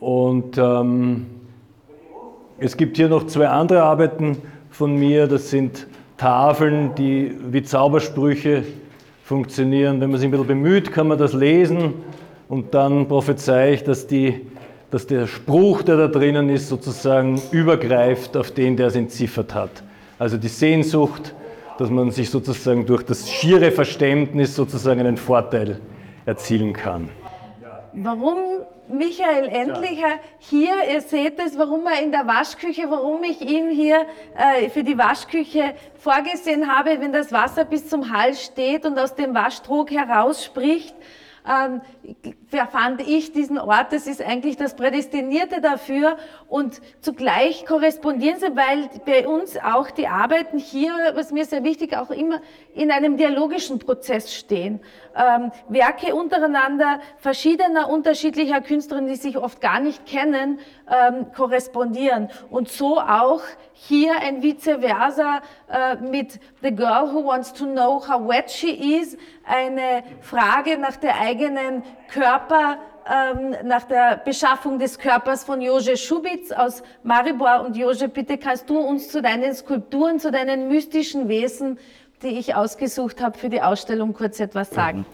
Und 0.00 0.58
ähm, 0.58 1.26
es 2.58 2.76
gibt 2.76 2.96
hier 2.96 3.08
noch 3.08 3.26
zwei 3.26 3.48
andere 3.48 3.84
Arbeiten 3.84 4.36
von 4.70 4.96
mir, 4.96 5.28
das 5.28 5.50
sind 5.50 5.86
Tafeln, 6.16 6.96
die 6.96 7.32
wie 7.50 7.62
Zaubersprüche 7.62 8.64
funktionieren. 9.22 10.00
Wenn 10.00 10.10
man 10.10 10.18
sich 10.18 10.26
ein 10.26 10.32
bisschen 10.32 10.48
bemüht, 10.48 10.92
kann 10.92 11.06
man 11.06 11.16
das 11.16 11.32
lesen 11.32 11.94
und 12.48 12.74
dann 12.74 13.06
prophezei 13.06 13.74
ich, 13.74 13.84
dass 13.84 14.06
die 14.06 14.46
dass 14.90 15.06
der 15.06 15.28
Spruch, 15.28 15.82
der 15.82 15.96
da 15.96 16.08
drinnen 16.08 16.48
ist, 16.48 16.68
sozusagen 16.68 17.40
übergreift 17.52 18.36
auf 18.36 18.50
den, 18.50 18.76
der 18.76 18.88
es 18.88 18.96
entziffert 18.96 19.54
hat. 19.54 19.70
Also 20.18 20.36
die 20.36 20.48
Sehnsucht, 20.48 21.32
dass 21.78 21.90
man 21.90 22.10
sich 22.10 22.28
sozusagen 22.28 22.84
durch 22.86 23.04
das 23.04 23.30
schiere 23.30 23.70
Verständnis 23.70 24.56
sozusagen 24.56 24.98
einen 24.98 25.16
Vorteil 25.16 25.78
erzielen 26.26 26.72
kann. 26.72 27.10
Warum 27.92 28.38
Michael 28.88 29.48
Endlicher 29.48 30.20
hier, 30.38 30.74
ihr 30.92 31.00
seht 31.00 31.38
es, 31.40 31.58
warum 31.58 31.86
er 31.86 32.02
in 32.02 32.12
der 32.12 32.26
Waschküche, 32.26 32.88
warum 32.88 33.22
ich 33.24 33.40
ihn 33.40 33.70
hier 33.70 34.06
äh, 34.36 34.68
für 34.68 34.84
die 34.84 34.96
Waschküche 34.96 35.74
vorgesehen 35.94 36.72
habe, 36.72 37.00
wenn 37.00 37.12
das 37.12 37.32
Wasser 37.32 37.64
bis 37.64 37.88
zum 37.88 38.12
Hals 38.12 38.44
steht 38.44 38.86
und 38.86 38.98
aus 38.98 39.14
dem 39.14 39.34
Waschtrog 39.34 39.90
herausspricht 39.90 40.94
ähm, 41.48 41.80
fand 42.50 43.00
ich 43.00 43.32
diesen 43.32 43.58
Ort, 43.58 43.92
das 43.92 44.06
ist 44.06 44.20
eigentlich 44.20 44.56
das 44.56 44.74
Prädestinierte 44.74 45.60
dafür 45.60 46.16
und 46.48 46.80
zugleich 47.00 47.64
korrespondieren 47.64 48.40
sie, 48.40 48.56
weil 48.56 48.90
bei 49.06 49.26
uns 49.28 49.56
auch 49.56 49.90
die 49.90 50.08
Arbeiten 50.08 50.58
hier, 50.58 50.92
was 51.14 51.30
mir 51.30 51.44
sehr 51.44 51.62
wichtig, 51.62 51.96
auch 51.96 52.10
immer 52.10 52.40
in 52.74 52.90
einem 52.90 53.16
dialogischen 53.16 53.78
Prozess 53.78 54.34
stehen. 54.34 54.80
Ähm, 55.16 55.52
Werke 55.68 56.14
untereinander 56.14 57.00
verschiedener, 57.18 57.88
unterschiedlicher 57.88 58.60
Künstlerinnen, 58.60 59.08
die 59.08 59.16
sich 59.16 59.38
oft 59.38 59.60
gar 59.60 59.80
nicht 59.80 60.06
kennen, 60.06 60.58
ähm, 60.88 61.26
korrespondieren. 61.32 62.30
Und 62.50 62.68
so 62.68 63.00
auch 63.00 63.42
hier 63.72 64.20
ein 64.20 64.42
Vice 64.42 64.78
versa 64.80 65.40
äh, 65.70 65.96
mit 65.96 66.40
The 66.62 66.74
Girl 66.74 67.12
Who 67.12 67.26
Wants 67.26 67.52
to 67.54 67.64
Know 67.64 68.02
How 68.08 68.28
Wet 68.28 68.50
She 68.50 68.98
Is, 68.98 69.16
eine 69.44 70.02
Frage 70.20 70.78
nach 70.78 70.96
der 70.96 71.18
eigenen 71.18 71.82
Körper, 72.12 72.39
ähm, 72.48 73.56
nach 73.64 73.84
der 73.84 74.20
Beschaffung 74.24 74.78
des 74.78 74.98
Körpers 74.98 75.44
von 75.44 75.60
Jože 75.60 75.96
Schubitz 75.96 76.52
aus 76.52 76.82
Maribor. 77.02 77.64
Und 77.66 77.76
Jože, 77.76 78.08
bitte 78.08 78.38
kannst 78.38 78.70
du 78.70 78.78
uns 78.78 79.08
zu 79.08 79.22
deinen 79.22 79.54
Skulpturen, 79.54 80.20
zu 80.20 80.30
deinen 80.30 80.68
mystischen 80.68 81.28
Wesen, 81.28 81.78
die 82.22 82.38
ich 82.38 82.54
ausgesucht 82.54 83.22
habe 83.22 83.38
für 83.38 83.48
die 83.48 83.62
Ausstellung, 83.62 84.12
kurz 84.12 84.40
etwas 84.40 84.70
sagen? 84.70 85.06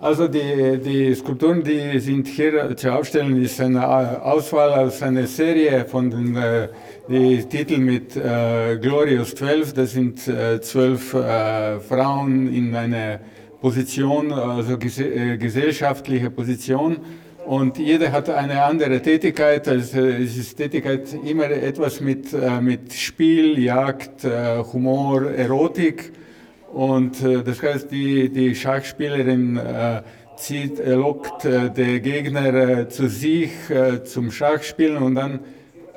Also 0.00 0.28
die, 0.28 0.78
die 0.78 1.14
Skulpturen, 1.14 1.62
die 1.62 1.98
sind 1.98 2.26
hier 2.26 2.76
zu 2.76 2.92
aufstellen, 2.92 3.42
ist 3.42 3.60
eine 3.60 3.86
Auswahl 4.22 4.72
aus 4.72 5.02
einer 5.02 5.26
Serie 5.26 5.84
von 5.84 6.10
den 6.10 6.36
äh, 6.36 6.68
die 7.08 7.44
Titel 7.44 7.78
mit 7.78 8.16
äh, 8.16 8.76
Glorious 8.78 9.34
12. 9.34 9.74
Das 9.74 9.92
sind 9.92 10.26
äh, 10.26 10.60
zwölf 10.60 11.14
äh, 11.14 11.78
Frauen 11.80 12.52
in 12.52 12.74
einer 12.74 13.20
Position, 13.64 14.30
also 14.30 14.74
äh, 14.74 15.38
gesellschaftliche 15.38 16.28
Position. 16.28 16.98
Und 17.46 17.78
jeder 17.78 18.12
hat 18.12 18.28
eine 18.28 18.62
andere 18.62 19.00
Tätigkeit. 19.00 19.66
Also 19.66 20.00
es 20.00 20.36
ist 20.36 20.56
Tätigkeit 20.58 21.08
immer 21.24 21.48
etwas 21.50 22.02
mit, 22.02 22.34
äh, 22.34 22.60
mit 22.60 22.92
Spiel, 22.92 23.58
Jagd, 23.58 24.22
äh, 24.24 24.62
Humor, 24.70 25.30
Erotik. 25.30 26.12
Und 26.74 27.22
das 27.22 27.62
heißt, 27.62 27.90
die, 27.90 28.28
die 28.28 28.52
Schachspielerin 28.52 29.60
zieht, 30.36 30.84
lockt 30.84 31.44
den 31.44 32.02
Gegner 32.02 32.88
zu 32.88 33.08
sich 33.08 33.52
zum 34.02 34.32
Schachspielen 34.32 34.96
und 34.96 35.14
dann 35.14 35.38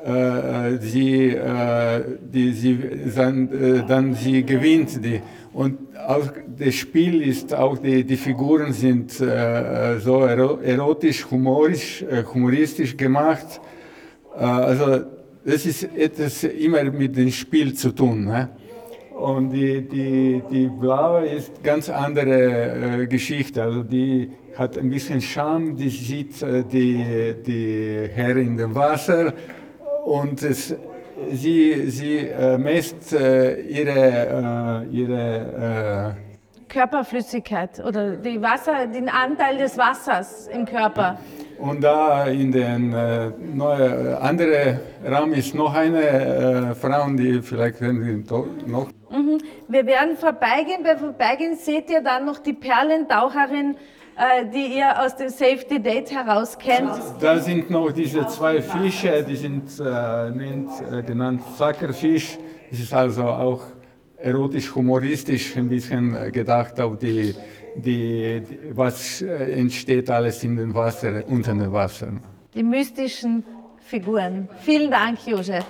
äh, 0.07 0.77
sie, 0.79 1.29
äh, 1.31 2.01
die, 2.21 2.51
sie 2.53 2.79
dann, 3.15 3.49
äh, 3.51 3.83
dann 3.85 4.13
sie 4.13 4.43
gewinnt. 4.43 5.03
Die. 5.03 5.21
Und 5.53 5.77
auch 6.07 6.27
das 6.57 6.75
Spiel 6.75 7.21
ist 7.21 7.53
auch, 7.53 7.77
die, 7.77 8.03
die 8.03 8.15
Figuren 8.15 8.71
sind 8.71 9.19
äh, 9.19 9.99
so 9.99 10.21
erotisch, 10.21 11.29
humorisch, 11.29 12.03
äh, 12.03 12.23
humoristisch 12.23 12.95
gemacht. 12.95 13.59
Also 14.33 15.01
das 15.43 15.65
ist 15.65 15.83
etwas 15.95 16.43
immer 16.43 16.83
mit 16.83 17.17
dem 17.17 17.31
Spiel 17.31 17.73
zu 17.73 17.91
tun. 17.91 18.25
Ne? 18.25 18.49
Und 19.17 19.49
die, 19.49 19.81
die, 19.81 20.43
die 20.51 20.67
blaue 20.67 21.25
ist 21.25 21.63
ganz 21.63 21.89
andere 21.89 23.01
äh, 23.01 23.07
Geschichte. 23.07 23.63
Also 23.63 23.81
die 23.81 24.29
hat 24.55 24.77
ein 24.77 24.89
bisschen 24.91 25.21
Scham, 25.21 25.75
die 25.75 25.89
sieht 25.89 26.41
äh, 26.43 26.63
die, 26.63 27.33
die 27.45 28.09
Herr 28.13 28.37
in 28.37 28.57
dem 28.57 28.75
Wasser 28.75 29.33
und 30.07 30.41
es, 30.41 30.73
sie, 31.31 31.89
sie 31.89 32.17
äh, 32.19 32.57
misst 32.57 33.11
äh, 33.11 33.59
ihre, 33.61 34.85
äh, 34.89 34.95
ihre 34.95 36.15
äh, 36.15 36.71
Körperflüssigkeit 36.71 37.83
oder 37.85 38.15
die 38.15 38.41
Wasser, 38.41 38.87
den 38.87 39.09
Anteil 39.09 39.57
des 39.57 39.77
Wassers 39.77 40.47
im 40.47 40.65
Körper. 40.65 41.19
Und 41.59 41.83
da 41.83 42.25
in 42.25 42.51
den 42.51 42.93
äh, 42.93 43.31
neue, 43.53 44.17
andere 44.21 44.79
Raum 45.05 45.33
ist 45.33 45.53
noch 45.55 45.73
eine 45.73 46.01
äh, 46.01 46.75
Frau, 46.75 47.09
die 47.09 47.41
vielleicht 47.41 47.81
noch. 47.81 48.87
Mhm. 49.09 49.39
Wir 49.67 49.85
werden 49.85 50.15
vorbeigehen. 50.15 50.83
Bei 50.83 50.95
Vorbeigehen 50.95 51.55
seht 51.57 51.89
ihr 51.89 52.01
dann 52.01 52.25
noch 52.25 52.39
die 52.39 52.53
Perlentaucherin 52.53 53.75
die 54.53 54.77
ihr 54.77 54.99
aus 54.99 55.15
dem 55.15 55.29
Safety 55.29 55.79
Date 55.79 56.11
heraus 56.11 56.57
kennt? 56.57 56.91
Da 57.19 57.37
sind 57.39 57.69
noch 57.69 57.91
diese 57.91 58.25
zwei 58.27 58.61
Fische, 58.61 59.23
die 59.23 59.35
sind 59.35 59.79
äh, 59.79 60.31
nennt, 60.31 60.69
äh, 60.91 61.03
genannt 61.03 61.41
Sackerfisch. 61.57 62.37
Das 62.69 62.79
ist 62.79 62.93
also 62.93 63.23
auch 63.23 63.61
erotisch-humoristisch 64.17 65.55
ein 65.55 65.69
bisschen 65.69 66.15
äh, 66.15 66.31
gedacht 66.31 66.79
auf 66.79 66.97
die, 66.97 67.35
die, 67.75 68.41
die, 68.41 68.59
was 68.71 69.21
äh, 69.21 69.59
entsteht 69.59 70.09
alles 70.09 70.43
in 70.43 70.57
dem 70.57 70.73
Wasser, 70.73 71.23
unter 71.27 71.53
dem 71.53 71.71
Wasser. 71.71 72.13
Die 72.53 72.63
mystischen 72.63 73.43
Figuren. 73.79 74.49
Vielen 74.63 74.91
Dank, 74.91 75.25
Josef. 75.25 75.63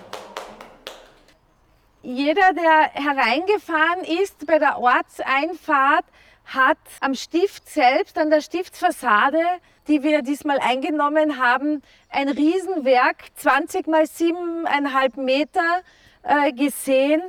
Jeder, 2.02 2.54
der 2.54 2.92
hereingefahren 2.94 4.06
ist 4.24 4.48
bei 4.48 4.60
der 4.60 4.80
Ortseinfahrt, 4.80 6.06
hat 6.48 6.78
am 7.02 7.14
Stift 7.14 7.70
selbst, 7.70 8.18
an 8.18 8.30
der 8.30 8.42
Stiftsfassade, 8.42 9.42
die 9.88 10.02
wir 10.04 10.22
diesmal 10.22 10.60
eingenommen 10.60 11.38
haben, 11.38 11.82
ein 12.10 12.30
Riesenwerk, 12.30 13.26
20 13.36 13.88
mal 13.88 14.04
7,5 14.04 15.20
Meter 15.22 15.82
äh, 16.24 16.52
gesehen. 16.54 17.22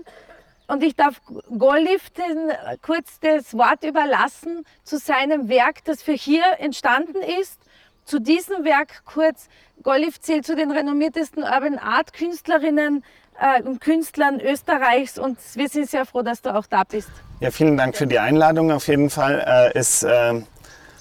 Und 0.68 0.82
ich 0.82 0.94
darf 0.94 1.20
Goliften 1.56 2.52
kurz 2.82 3.18
das 3.20 3.54
Wort 3.54 3.84
überlassen 3.84 4.64
zu 4.84 4.98
seinem 4.98 5.48
Werk, 5.48 5.84
das 5.84 6.02
für 6.02 6.12
hier 6.12 6.44
entstanden 6.58 7.22
ist. 7.40 7.60
Zu 8.04 8.20
diesem 8.20 8.64
Werk 8.64 9.04
kurz. 9.04 9.48
Golif 9.82 10.20
zählt 10.20 10.44
zu 10.44 10.56
den 10.56 10.70
renommiertesten 10.70 11.42
Urban 11.42 11.78
Art 11.78 12.12
Künstlerinnen 12.12 13.04
äh, 13.40 13.62
und 13.62 13.80
Künstlern 13.80 14.40
Österreichs 14.40 15.18
und 15.18 15.38
wir 15.54 15.68
sind 15.68 15.88
sehr 15.88 16.06
froh, 16.06 16.22
dass 16.22 16.42
du 16.42 16.54
auch 16.54 16.66
da 16.66 16.84
bist. 16.84 17.10
Ja, 17.40 17.50
vielen 17.50 17.76
Dank 17.76 17.96
für 17.96 18.06
die 18.06 18.18
Einladung 18.18 18.72
auf 18.72 18.88
jeden 18.88 19.10
Fall. 19.10 19.40
Äh, 19.74 19.78
es 19.78 20.02
äh, 20.02 20.40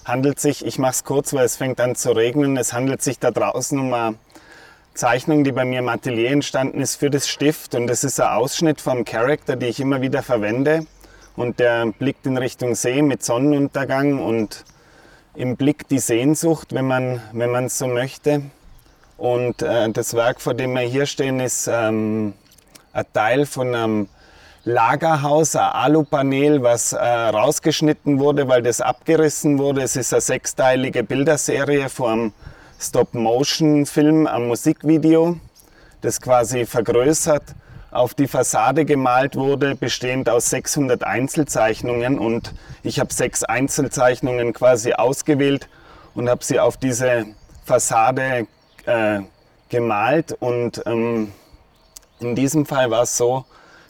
handelt 0.06 0.40
sich, 0.40 0.66
ich 0.66 0.80
mache 0.80 0.92
es 0.92 1.04
kurz, 1.04 1.34
weil 1.34 1.46
es 1.46 1.58
fängt 1.58 1.80
an 1.82 1.96
zu 1.96 2.12
regnen, 2.12 2.58
es 2.58 2.74
handelt 2.74 3.02
sich 3.02 3.20
da 3.20 3.32
draußen 3.32 3.80
um 3.80 3.94
eine 3.94 4.16
Zeichnung, 4.94 5.44
die 5.44 5.52
bei 5.52 5.66
mir 5.66 5.80
im 5.80 5.90
Atelier 5.90 6.32
entstanden 6.32 6.82
ist 6.82 6.96
für 6.96 7.10
das 7.10 7.28
Stift 7.28 7.76
und 7.76 7.88
das 7.88 8.04
ist 8.04 8.20
ein 8.20 8.30
Ausschnitt 8.30 8.82
vom 8.82 9.06
Charakter, 9.06 9.56
den 9.56 9.70
ich 9.70 9.80
immer 9.80 10.02
wieder 10.02 10.24
verwende 10.24 10.86
und 11.36 11.60
der 11.60 11.88
blickt 11.88 12.26
in 12.26 12.38
Richtung 12.38 12.76
See 12.76 13.02
mit 13.02 13.24
Sonnenuntergang 13.24 14.20
und 14.20 14.66
im 15.36 15.56
Blick 15.56 15.88
die 15.88 16.00
Sehnsucht, 16.00 16.74
wenn 16.74 16.88
man 16.88 17.22
wenn 17.32 17.52
man 17.52 17.66
es 17.66 17.78
so 17.78 17.88
möchte. 17.88 18.42
Und 19.18 19.62
äh, 19.62 19.90
das 19.90 20.14
Werk, 20.14 20.40
vor 20.40 20.54
dem 20.54 20.74
wir 20.74 20.82
hier 20.82 21.06
stehen, 21.06 21.40
ist 21.40 21.68
ähm, 21.68 22.34
ein 22.94 23.06
Teil 23.14 23.46
von 23.46 23.74
einem 23.74 24.10
Lagerhaus, 24.64 25.56
ein 25.56 25.62
Alupanel, 25.62 26.62
was 26.62 26.94
äh, 26.94 27.00
rausgeschnitten 27.00 28.20
wurde, 28.20 28.48
weil 28.48 28.62
das 28.62 28.82
abgerissen 28.82 29.58
wurde. 29.58 29.82
Es 29.82 29.96
ist 29.96 30.14
eine 30.14 30.22
sechsteilige 30.22 31.04
Bilderserie 31.04 31.90
vom 31.90 32.34
Stop-Motion-Film, 32.80 34.28
ein 34.28 34.48
Musikvideo, 34.48 35.38
das 36.02 36.22
quasi 36.22 36.66
vergrößert 36.66 37.44
auf 37.92 38.14
die 38.14 38.28
Fassade 38.28 38.86
gemalt 38.86 39.36
wurde, 39.36 39.76
bestehend 39.76 40.30
aus 40.30 40.50
600 40.52 41.04
Einzelzeichnungen. 41.04 42.20
Und 42.20 42.54
ich 42.84 43.00
habe 43.00 43.12
sechs 43.12 43.44
Einzelzeichnungen 43.44 44.54
quasi 44.54 44.94
ausgewählt 44.94 45.70
und 46.14 46.30
habe 46.30 46.44
sie 46.44 46.60
auf 46.60 46.78
diese 46.78 47.26
Fassade 47.66 48.48
äh, 48.88 49.22
gemalt. 49.70 50.36
Und 50.40 50.82
ähm, 50.86 51.32
in 52.20 52.36
diesem 52.36 52.66
Fall 52.66 52.90
war 52.90 53.04
es 53.04 53.18
so, 53.18 53.46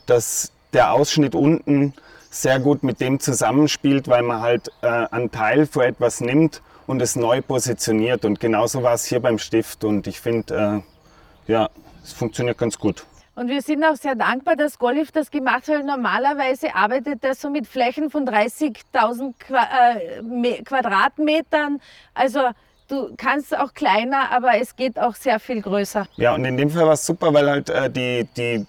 dass 0.05 0.51
der 0.73 0.93
Ausschnitt 0.93 1.35
unten 1.35 1.93
sehr 2.29 2.59
gut 2.59 2.83
mit 2.83 2.99
dem 2.99 3.19
zusammenspielt, 3.19 4.07
weil 4.07 4.23
man 4.23 4.41
halt 4.41 4.71
äh, 4.81 4.87
einen 4.87 5.31
Teil 5.31 5.65
für 5.65 5.85
etwas 5.85 6.21
nimmt 6.21 6.61
und 6.85 7.01
es 7.01 7.15
neu 7.15 7.41
positioniert. 7.41 8.25
Und 8.25 8.39
genauso 8.39 8.83
war 8.83 8.93
es 8.93 9.05
hier 9.05 9.19
beim 9.19 9.39
Stift. 9.39 9.83
Und 9.83 10.07
ich 10.07 10.19
finde, 10.19 10.83
äh, 11.47 11.51
ja, 11.51 11.69
es 12.03 12.13
funktioniert 12.13 12.57
ganz 12.57 12.77
gut. 12.77 13.05
Und 13.35 13.49
wir 13.49 13.61
sind 13.61 13.83
auch 13.83 13.95
sehr 13.95 14.15
dankbar, 14.15 14.55
dass 14.55 14.79
Golif 14.79 15.11
das 15.11 15.29
gemacht 15.29 15.67
hat. 15.67 15.85
Normalerweise 15.85 16.73
arbeitet 16.73 17.23
er 17.23 17.35
so 17.35 17.51
mit 17.51 17.67
Flächen 17.67 18.09
von 18.09 18.27
30.000 18.27 19.33
äh, 19.51 20.63
Quadratmetern. 20.63 21.79
Also 22.15 22.39
du 22.87 23.13
kannst 23.17 23.57
auch 23.57 23.73
kleiner, 23.73 24.31
aber 24.31 24.59
es 24.59 24.75
geht 24.75 24.99
auch 24.99 25.15
sehr 25.15 25.39
viel 25.39 25.61
größer. 25.61 26.07
Ja, 26.15 26.33
und 26.35 26.45
in 26.45 26.57
dem 26.57 26.69
Fall 26.69 26.85
war 26.85 26.93
es 26.93 27.05
super, 27.05 27.33
weil 27.33 27.49
halt 27.49 27.69
äh, 27.69 27.89
die, 27.89 28.27
die, 28.37 28.65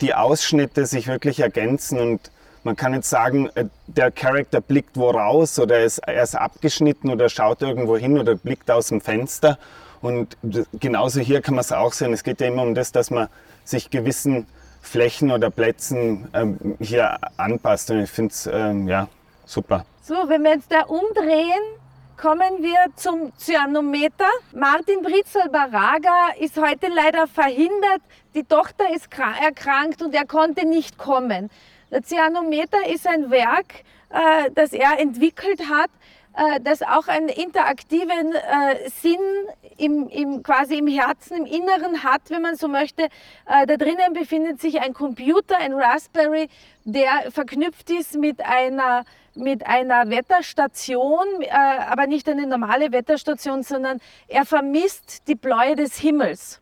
die 0.00 0.14
Ausschnitte 0.14 0.86
sich 0.86 1.06
wirklich 1.06 1.40
ergänzen 1.40 1.98
und 1.98 2.30
man 2.64 2.76
kann 2.76 2.94
jetzt 2.94 3.10
sagen, 3.10 3.50
äh, 3.54 3.64
der 3.86 4.10
Charakter 4.10 4.60
blickt 4.60 4.96
wo 4.96 5.10
raus 5.10 5.58
oder 5.58 5.82
ist, 5.82 5.98
er 5.98 6.22
ist 6.22 6.34
abgeschnitten 6.34 7.10
oder 7.10 7.28
schaut 7.28 7.62
irgendwo 7.62 7.96
hin 7.96 8.18
oder 8.18 8.36
blickt 8.36 8.70
aus 8.70 8.88
dem 8.88 9.00
Fenster. 9.00 9.58
Und 10.00 10.36
genauso 10.80 11.20
hier 11.20 11.40
kann 11.42 11.54
man 11.54 11.60
es 11.60 11.70
auch 11.70 11.92
sehen. 11.92 12.12
Es 12.12 12.24
geht 12.24 12.40
ja 12.40 12.48
immer 12.48 12.62
um 12.62 12.74
das, 12.74 12.90
dass 12.90 13.10
man 13.10 13.28
sich 13.64 13.90
gewissen 13.90 14.46
Flächen 14.80 15.30
oder 15.30 15.50
Plätzen 15.50 16.28
ähm, 16.34 16.76
hier 16.80 17.18
anpasst. 17.36 17.90
Und 17.90 18.00
ich 18.00 18.10
finde 18.10 18.32
es 18.32 18.48
ähm, 18.52 18.88
ja, 18.88 19.08
super. 19.44 19.84
So, 20.02 20.14
wenn 20.26 20.42
wir 20.42 20.54
jetzt 20.54 20.72
da 20.72 20.82
umdrehen, 20.82 21.62
kommen 22.22 22.62
wir 22.62 22.78
zum 22.94 23.32
Cyanometer. 23.36 24.28
Martin 24.54 25.02
Britzel-Baraga 25.02 26.28
ist 26.38 26.56
heute 26.56 26.86
leider 26.86 27.26
verhindert. 27.26 28.00
Die 28.36 28.44
Tochter 28.44 28.94
ist 28.94 29.08
erkrankt 29.18 30.02
und 30.02 30.14
er 30.14 30.24
konnte 30.24 30.64
nicht 30.64 30.98
kommen. 30.98 31.50
Der 31.90 32.04
Cyanometer 32.04 32.86
ist 32.86 33.08
ein 33.08 33.32
Werk, 33.32 33.82
äh, 34.10 34.52
das 34.54 34.72
er 34.72 35.00
entwickelt 35.00 35.68
hat, 35.68 35.90
das 36.62 36.82
auch 36.82 37.08
einen 37.08 37.28
interaktiven 37.28 38.32
äh, 38.32 38.88
Sinn 38.88 39.18
im, 39.76 40.08
im, 40.08 40.42
quasi 40.42 40.78
im 40.78 40.86
Herzen, 40.86 41.38
im 41.38 41.46
Inneren 41.46 42.02
hat, 42.02 42.22
wenn 42.28 42.42
man 42.42 42.56
so 42.56 42.68
möchte. 42.68 43.04
Äh, 43.46 43.66
da 43.66 43.76
drinnen 43.76 44.12
befindet 44.14 44.60
sich 44.60 44.80
ein 44.80 44.94
Computer, 44.94 45.58
ein 45.58 45.74
Raspberry, 45.74 46.48
der 46.84 47.30
verknüpft 47.30 47.90
ist 47.90 48.16
mit 48.16 48.40
einer, 48.44 49.04
mit 49.34 49.66
einer 49.66 50.08
Wetterstation, 50.08 51.26
äh, 51.40 51.50
aber 51.50 52.06
nicht 52.06 52.28
eine 52.28 52.46
normale 52.46 52.92
Wetterstation, 52.92 53.62
sondern 53.62 54.00
er 54.28 54.44
vermisst 54.44 55.28
die 55.28 55.34
Bläue 55.34 55.76
des 55.76 55.98
Himmels. 55.98 56.61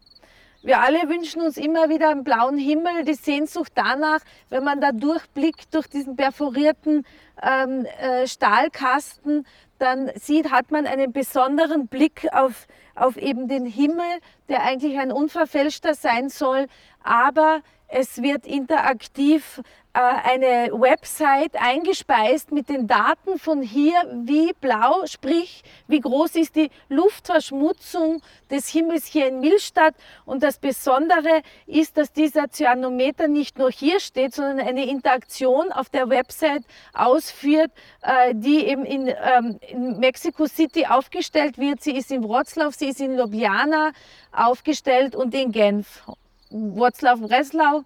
Wir 0.63 0.81
alle 0.81 1.09
wünschen 1.09 1.41
uns 1.41 1.57
immer 1.57 1.89
wieder 1.89 2.11
einen 2.11 2.23
blauen 2.23 2.59
Himmel, 2.59 3.05
die 3.07 3.15
Sehnsucht 3.15 3.73
danach, 3.75 4.21
wenn 4.51 4.63
man 4.63 4.83
da 4.83 4.93
durchblickt 4.93 5.75
durch 5.75 5.87
diesen 5.87 6.17
perforierten 6.17 7.07
ähm, 7.43 7.87
äh, 7.99 8.27
Stahlkasten, 8.27 9.47
dann 9.79 10.11
sieht, 10.17 10.51
hat 10.51 10.71
man 10.71 10.87
einen 10.87 11.13
besonderen 11.13 11.89
Blick 11.89 12.29
auf, 12.33 12.67
auf 13.01 13.17
eben 13.17 13.49
den 13.49 13.67
Himmel, 13.67 14.07
der 14.49 14.63
eigentlich 14.63 14.99
ein 14.99 15.13
unverfälschter 15.13 15.95
sein 15.95 16.29
soll, 16.29 16.67
aber 17.03 17.63
es 17.89 18.23
wird 18.23 18.47
interaktiv 18.47 19.61
äh, 19.93 19.99
eine 19.99 20.71
Website 20.73 21.57
eingespeist 21.57 22.53
mit 22.53 22.69
den 22.69 22.87
Daten 22.87 23.41
von 23.41 23.61
hier, 23.61 23.95
wie 24.23 24.53
blau, 24.61 25.05
sprich, 25.07 25.65
wie 25.89 25.99
groß 25.99 26.37
ist 26.37 26.55
die 26.55 26.71
Luftverschmutzung 26.89 28.23
des 28.49 28.69
Himmels 28.69 29.07
hier 29.07 29.27
in 29.27 29.41
Millstadt. 29.41 29.97
Und 30.25 30.45
das 30.45 30.59
Besondere 30.59 31.43
ist, 31.67 31.97
dass 31.97 32.13
dieser 32.13 32.49
Cyanometer 32.53 33.27
nicht 33.27 33.59
nur 33.59 33.73
hier 33.73 33.99
steht, 33.99 34.35
sondern 34.35 34.65
eine 34.65 34.89
Interaktion 34.89 35.73
auf 35.73 35.89
der 35.89 36.09
Website 36.09 36.63
ausführt, 36.95 37.73
äh, 38.03 38.33
die 38.33 38.67
eben 38.67 38.85
in, 38.85 39.09
ähm, 39.09 39.59
in 39.69 39.99
Mexico 39.99 40.47
City 40.47 40.87
aufgestellt 40.87 41.59
wird. 41.59 41.83
Sie 41.83 41.97
ist 41.97 42.13
in 42.13 42.23
Wroclaw, 42.23 42.71
sie 42.71 42.90
ist 42.91 43.01
in 43.01 43.17
Ljubljana 43.17 43.93
aufgestellt 44.33 45.17
und 45.17 45.35
in 45.35 45.53
Genf. 45.53 46.03
Wroclaw, 46.51 47.17
Breslau, 47.17 47.85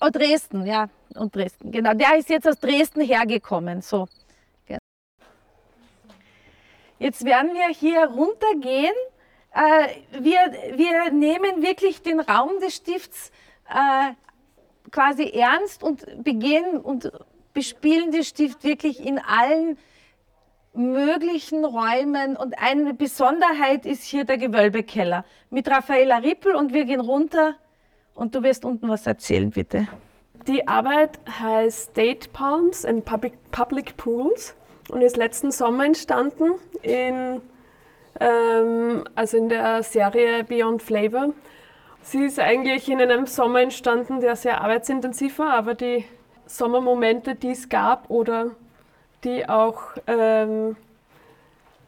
oh 0.00 0.10
Dresden, 0.10 0.66
ja, 0.66 0.88
und 1.14 1.34
Dresden, 1.34 1.72
genau. 1.72 1.94
Der 1.94 2.16
ist 2.16 2.28
jetzt 2.28 2.46
aus 2.46 2.58
Dresden 2.60 3.00
hergekommen, 3.00 3.80
so. 3.80 4.06
Jetzt 6.98 7.24
werden 7.24 7.52
wir 7.52 7.68
hier 7.68 8.06
runtergehen. 8.06 8.94
Äh, 9.52 10.22
wir, 10.22 10.76
wir 10.76 11.12
nehmen 11.12 11.62
wirklich 11.62 12.02
den 12.02 12.20
Raum 12.20 12.58
des 12.60 12.76
Stifts 12.76 13.30
äh, 13.68 14.12
quasi 14.90 15.30
ernst 15.30 15.82
und 15.82 16.24
begehen 16.24 16.78
und 16.78 17.12
bespielen 17.52 18.12
den 18.12 18.24
Stift 18.24 18.64
wirklich 18.64 19.04
in 19.04 19.18
allen 19.18 19.78
möglichen 20.76 21.64
Räumen. 21.64 22.36
Und 22.36 22.58
eine 22.58 22.94
Besonderheit 22.94 23.86
ist 23.86 24.04
hier 24.04 24.24
der 24.24 24.38
Gewölbekeller 24.38 25.24
mit 25.50 25.68
Raffaella 25.68 26.18
Rippel 26.18 26.54
und 26.54 26.72
wir 26.72 26.84
gehen 26.84 27.00
runter 27.00 27.54
und 28.14 28.34
du 28.34 28.42
wirst 28.42 28.64
unten 28.64 28.88
was 28.88 29.06
erzählen, 29.06 29.50
bitte. 29.50 29.88
Die 30.46 30.68
Arbeit 30.68 31.18
heißt 31.40 31.96
Date 31.96 32.32
Palms 32.32 32.84
and 32.84 33.04
Public, 33.04 33.34
Public 33.50 33.96
Pools 33.96 34.54
und 34.90 35.02
ist 35.02 35.16
letzten 35.16 35.50
Sommer 35.50 35.84
entstanden, 35.86 36.52
in, 36.82 37.40
ähm, 38.20 39.04
also 39.14 39.36
in 39.36 39.48
der 39.48 39.82
Serie 39.82 40.44
Beyond 40.44 40.82
Flavor. 40.82 41.32
Sie 42.02 42.24
ist 42.24 42.38
eigentlich 42.38 42.88
in 42.88 43.00
einem 43.00 43.26
Sommer 43.26 43.60
entstanden, 43.60 44.20
der 44.20 44.36
sehr 44.36 44.60
arbeitsintensiv 44.60 45.40
war, 45.40 45.54
aber 45.54 45.74
die 45.74 46.04
Sommermomente, 46.46 47.34
die 47.34 47.50
es 47.50 47.68
gab 47.68 48.08
oder 48.08 48.52
die 49.24 49.48
auch, 49.48 49.82
ähm, 50.06 50.76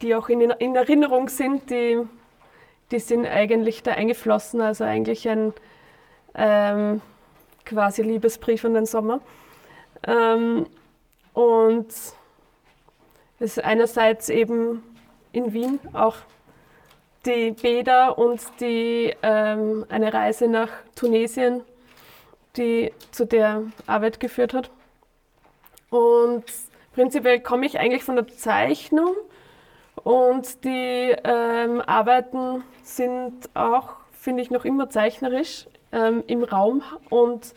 die 0.03 0.15
auch 0.15 0.29
in, 0.29 0.41
in 0.41 0.77
Erinnerung 0.77 1.29
sind, 1.29 1.71
die, 1.71 1.99
die 2.91 2.99
sind 2.99 3.27
eigentlich 3.27 3.83
da 3.83 3.93
eingeflossen. 3.93 4.61
Also 4.61 4.85
eigentlich 4.85 5.29
ein 5.29 5.53
ähm, 6.35 7.01
quasi 7.65 8.03
Liebesbrief 8.03 8.65
an 8.65 8.75
den 8.75 8.87
Sommer. 8.87 9.21
Ähm, 10.07 10.67
und 11.35 11.89
es 11.89 12.15
ist 13.39 13.63
einerseits 13.63 14.29
eben 14.29 14.83
in 15.33 15.53
Wien 15.53 15.79
auch 15.93 16.17
die 17.27 17.53
Bäder 17.53 18.19
und 18.19 18.41
die, 18.61 19.15
ähm, 19.23 19.85
eine 19.89 20.13
Reise 20.13 20.49
nach 20.49 20.71
Tunesien, 20.95 21.63
die 22.57 22.93
zu 23.11 23.27
der 23.27 23.63
Arbeit 23.87 24.21
geführt 24.21 24.55
hat. 24.55 24.71
Und 25.91 26.45
prinzipiell 26.93 27.41
komme 27.41 27.67
ich 27.67 27.79
eigentlich 27.79 28.05
von 28.05 28.17
der 28.17 28.27
Zeichnung 28.29 29.15
und 30.03 30.65
die 30.65 31.15
ähm, 31.25 31.81
Arbeiten 31.83 32.65
sind 32.83 33.51
auch, 33.55 33.91
finde 34.13 34.43
ich, 34.43 34.51
noch 34.51 34.65
immer 34.65 34.89
zeichnerisch 34.91 35.67
ähm, 35.93 36.25
im 36.27 36.45
Raum 36.45 36.83
und 37.11 37.55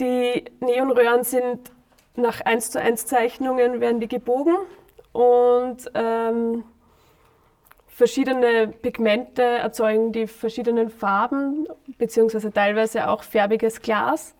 die 0.00 0.44
Neonröhren 0.60 1.24
sind 1.24 1.70
nach 2.16 2.40
1 2.40 2.70
zu 2.70 2.80
1 2.80 3.06
Zeichnungen 3.06 3.80
werden 3.80 4.00
die 4.00 4.08
gebogen 4.08 4.56
und 5.12 5.90
ähm, 5.94 6.64
verschiedene 7.86 8.68
Pigmente 8.68 9.42
erzeugen 9.42 10.12
die 10.12 10.26
verschiedenen 10.26 10.88
Farben, 10.88 11.68
beziehungsweise 11.98 12.52
teilweise 12.52 13.08
auch 13.08 13.22
färbiges 13.22 13.82
Glas. 13.82 14.34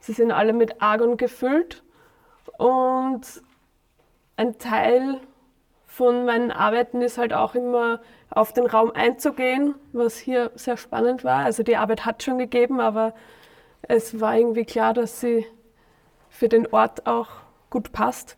Sie 0.00 0.12
sind 0.12 0.32
alle 0.32 0.52
mit 0.52 0.80
Argon 0.80 1.16
gefüllt 1.16 1.83
und 2.58 3.42
ein 4.36 4.58
Teil 4.58 5.20
von 5.86 6.24
meinen 6.24 6.50
Arbeiten 6.50 7.02
ist 7.02 7.18
halt 7.18 7.32
auch 7.32 7.54
immer 7.54 8.00
auf 8.30 8.52
den 8.52 8.66
Raum 8.66 8.90
einzugehen, 8.90 9.76
was 9.92 10.18
hier 10.18 10.50
sehr 10.56 10.76
spannend 10.76 11.22
war. 11.22 11.44
Also 11.44 11.62
die 11.62 11.76
Arbeit 11.76 12.04
hat 12.04 12.22
schon 12.22 12.38
gegeben, 12.38 12.80
aber 12.80 13.14
es 13.82 14.20
war 14.20 14.36
irgendwie 14.36 14.64
klar, 14.64 14.92
dass 14.92 15.20
sie 15.20 15.46
für 16.28 16.48
den 16.48 16.66
Ort 16.72 17.06
auch 17.06 17.28
gut 17.70 17.92
passt. 17.92 18.36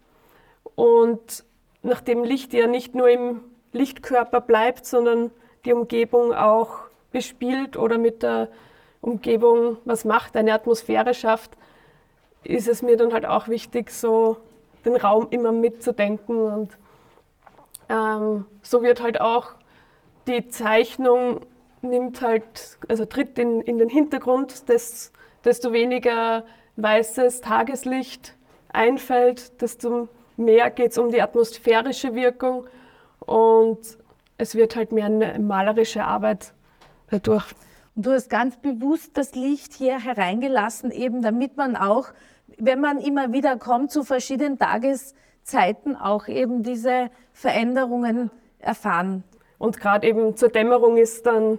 Und 0.75 1.45
nachdem 1.83 2.25
Licht 2.25 2.53
ja 2.53 2.67
nicht 2.67 2.95
nur 2.95 3.09
im 3.09 3.41
Lichtkörper 3.73 4.43
bleibt, 4.43 4.85
sondern 4.85 5.31
die 5.65 5.73
Umgebung 5.73 6.35
auch 6.35 6.81
bespielt 7.11 7.77
oder 7.79 7.97
mit 7.97 8.23
der 8.23 8.49
Umgebung 9.01 9.79
was 9.85 10.05
macht, 10.05 10.37
eine 10.37 10.53
Atmosphäre 10.53 11.15
schafft, 11.15 11.57
ist 12.47 12.69
es 12.69 12.83
mir 12.83 12.97
dann 12.97 13.13
halt 13.13 13.27
auch 13.27 13.49
wichtig, 13.49 13.91
so 13.91 14.39
den 14.85 14.97
Raum 14.97 15.29
immer 15.31 15.53
mitzudenken 15.53 16.37
und 16.37 16.71
ähm, 17.89 18.47
so 18.63 18.83
wird 18.83 19.03
halt 19.03 19.21
auch 19.21 19.55
die 20.27 20.49
Zeichnung 20.49 21.41
nimmt 21.83 22.21
halt, 22.21 22.79
also 22.89 23.05
tritt 23.05 23.39
in, 23.39 23.61
in 23.61 23.79
den 23.79 23.89
Hintergrund, 23.89 24.69
des, 24.69 25.13
desto 25.45 25.73
weniger 25.73 26.45
weißes 26.77 27.41
Tageslicht 27.41 28.35
einfällt, 28.73 29.61
desto 29.61 30.09
mehr 30.37 30.71
geht 30.71 30.93
es 30.93 30.99
um 30.99 31.11
die 31.11 31.23
atmosphärische 31.23 32.15
Wirkung 32.15 32.67
und 33.21 33.79
es 34.39 34.55
wird 34.55 34.77
halt 34.77 34.93
mehr 34.93 35.07
eine 35.07 35.39
malerische 35.39 36.05
Arbeit 36.05 36.53
dadurch. 37.11 37.47
Und 37.95 38.05
du 38.07 38.13
hast 38.13 38.29
ganz 38.29 38.59
bewusst 38.59 39.17
das 39.17 39.35
Licht 39.35 39.73
hier 39.73 39.99
hereingelassen, 39.99 40.91
eben 40.91 41.23
damit 41.23 41.57
man 41.57 41.77
auch, 41.77 42.09
wenn 42.59 42.81
man 42.81 42.99
immer 42.99 43.33
wieder 43.33 43.57
kommt 43.57 43.91
zu 43.91 44.05
verschiedenen 44.05 44.59
Tageszeiten, 44.59 45.97
auch 45.97 46.29
eben 46.29 46.63
diese 46.63 47.11
Veränderungen 47.33 48.31
erfahren. 48.59 49.25
Und 49.59 49.79
gerade 49.79 50.07
eben 50.07 50.37
zur 50.37 50.49
Dämmerung 50.51 50.97
ist 50.97 51.27
dann, 51.27 51.59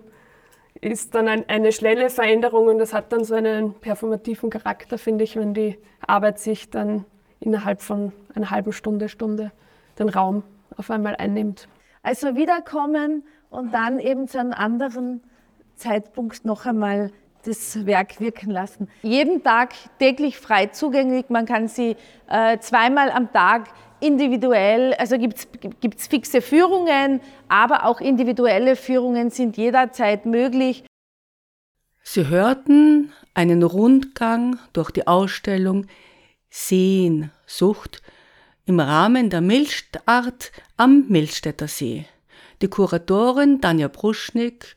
ist 0.82 1.16
dann 1.16 1.28
ein, 1.28 1.50
eine 1.50 1.72
schnelle 1.72 2.10
Veränderung 2.10 2.68
und 2.68 2.78
das 2.78 2.94
hat 2.94 3.12
dann 3.12 3.24
so 3.24 3.36
einen 3.36 3.74
performativen 3.74 4.50
Charakter, 4.50 4.98
finde 4.98 5.24
ich, 5.24 5.36
wenn 5.36 5.54
die 5.54 5.78
Arbeit 6.06 6.40
sich 6.40 6.70
dann 6.70 7.06
innerhalb 7.40 7.82
von 7.82 8.12
einer 8.36 8.52
halben 8.52 8.72
Stunde, 8.72 9.10
Stunde 9.10 9.52
den 10.00 10.10
Raum 10.10 10.44
auf 10.76 10.92
einmal 10.92 11.16
einnimmt. 11.16 11.68
Also 12.04 12.36
wiederkommen 12.36 13.24
und 13.50 13.74
dann 13.74 14.00
eben 14.00 14.28
zu 14.28 14.40
einem 14.40 14.54
anderen 14.54 15.22
Zeitpunkt 15.76 16.46
noch 16.46 16.66
einmal 16.66 17.12
das 17.48 17.86
Werk 17.86 18.20
wirken 18.20 18.52
lassen. 18.52 18.90
Jeden 19.02 19.42
Tag 19.44 19.74
täglich 20.00 20.38
frei 20.38 20.68
zugänglich. 20.68 21.30
Man 21.30 21.46
kann 21.46 21.68
sie 21.68 21.96
äh, 22.30 22.60
zweimal 22.60 23.10
am 23.10 23.32
Tag 23.32 23.70
individuell, 24.00 24.94
also 24.96 25.18
gibt 25.18 25.96
es 25.98 26.08
fixe 26.08 26.42
Führungen, 26.42 27.20
aber 27.48 27.86
auch 27.86 28.00
individuelle 28.00 28.76
Führungen 28.76 29.32
sind 29.32 29.58
jederzeit 29.58 30.26
möglich. 30.26 30.84
Sie 32.04 32.28
hörten 32.28 33.12
einen 33.34 33.64
Rundgang 33.64 34.60
durch 34.74 34.92
die 34.92 35.08
Ausstellung 35.08 35.88
Seensucht 36.50 38.02
im 38.66 38.80
Rahmen 38.80 39.30
der 39.30 39.42
Milchart 39.42 40.52
am 40.78 41.06
Milchstädter 41.08 41.68
See. 41.68 42.06
Die 42.62 42.68
Kuratorin 42.68 43.62
Danja 43.62 43.88
Bruschnik 43.88 44.76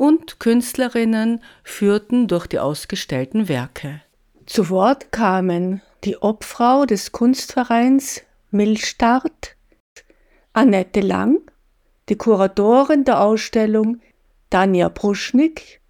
und 0.00 0.40
Künstlerinnen 0.40 1.42
führten 1.62 2.26
durch 2.26 2.46
die 2.46 2.58
ausgestellten 2.58 3.50
Werke. 3.50 4.00
Zu 4.46 4.70
Wort 4.70 5.12
kamen 5.12 5.82
die 6.04 6.16
Obfrau 6.16 6.86
des 6.86 7.12
Kunstvereins 7.12 8.22
Milchstart, 8.50 9.56
Annette 10.54 11.00
Lang, 11.02 11.42
die 12.08 12.16
Kuratorin 12.16 13.04
der 13.04 13.20
Ausstellung 13.20 14.00
Danja 14.48 14.88
Bruschnik 14.88 15.82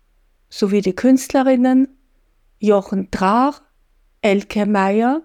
sowie 0.48 0.80
die 0.80 0.96
Künstlerinnen 0.96 1.86
Jochen 2.58 3.12
Traar, 3.12 3.60
Elke 4.22 4.66
Meyer, 4.66 5.22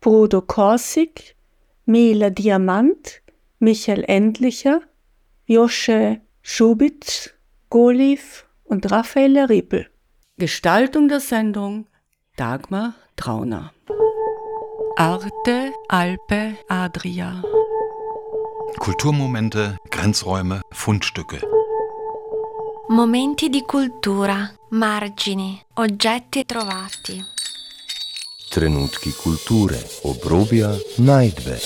Brudo 0.00 0.42
Korsig, 0.42 1.34
Mela 1.86 2.30
Diamant, 2.30 3.20
Michael 3.58 4.04
Endlicher, 4.04 4.80
Josche 5.44 6.20
Schubitz, 6.40 7.34
Goliv 7.72 8.44
und 8.64 8.92
Raffaele 8.92 9.48
Riepel. 9.48 9.88
Gestaltung 10.36 11.08
der 11.08 11.20
Sendung 11.20 11.86
Dagmar 12.36 12.92
Trauner. 13.16 13.72
Arte, 14.96 15.72
Alpe, 15.88 16.58
Adria. 16.68 17.42
Kulturmomente, 18.78 19.78
Grenzräume, 19.90 20.60
Fundstücke. 20.70 21.40
Momenti 22.88 23.48
di 23.48 23.62
cultura, 23.62 24.50
margini, 24.72 25.58
oggetti 25.76 26.44
trovati. 26.44 27.24
Trenutki 28.50 29.14
kulture, 29.14 29.82
obrobja, 30.02 30.76
najdbe. 30.98 31.58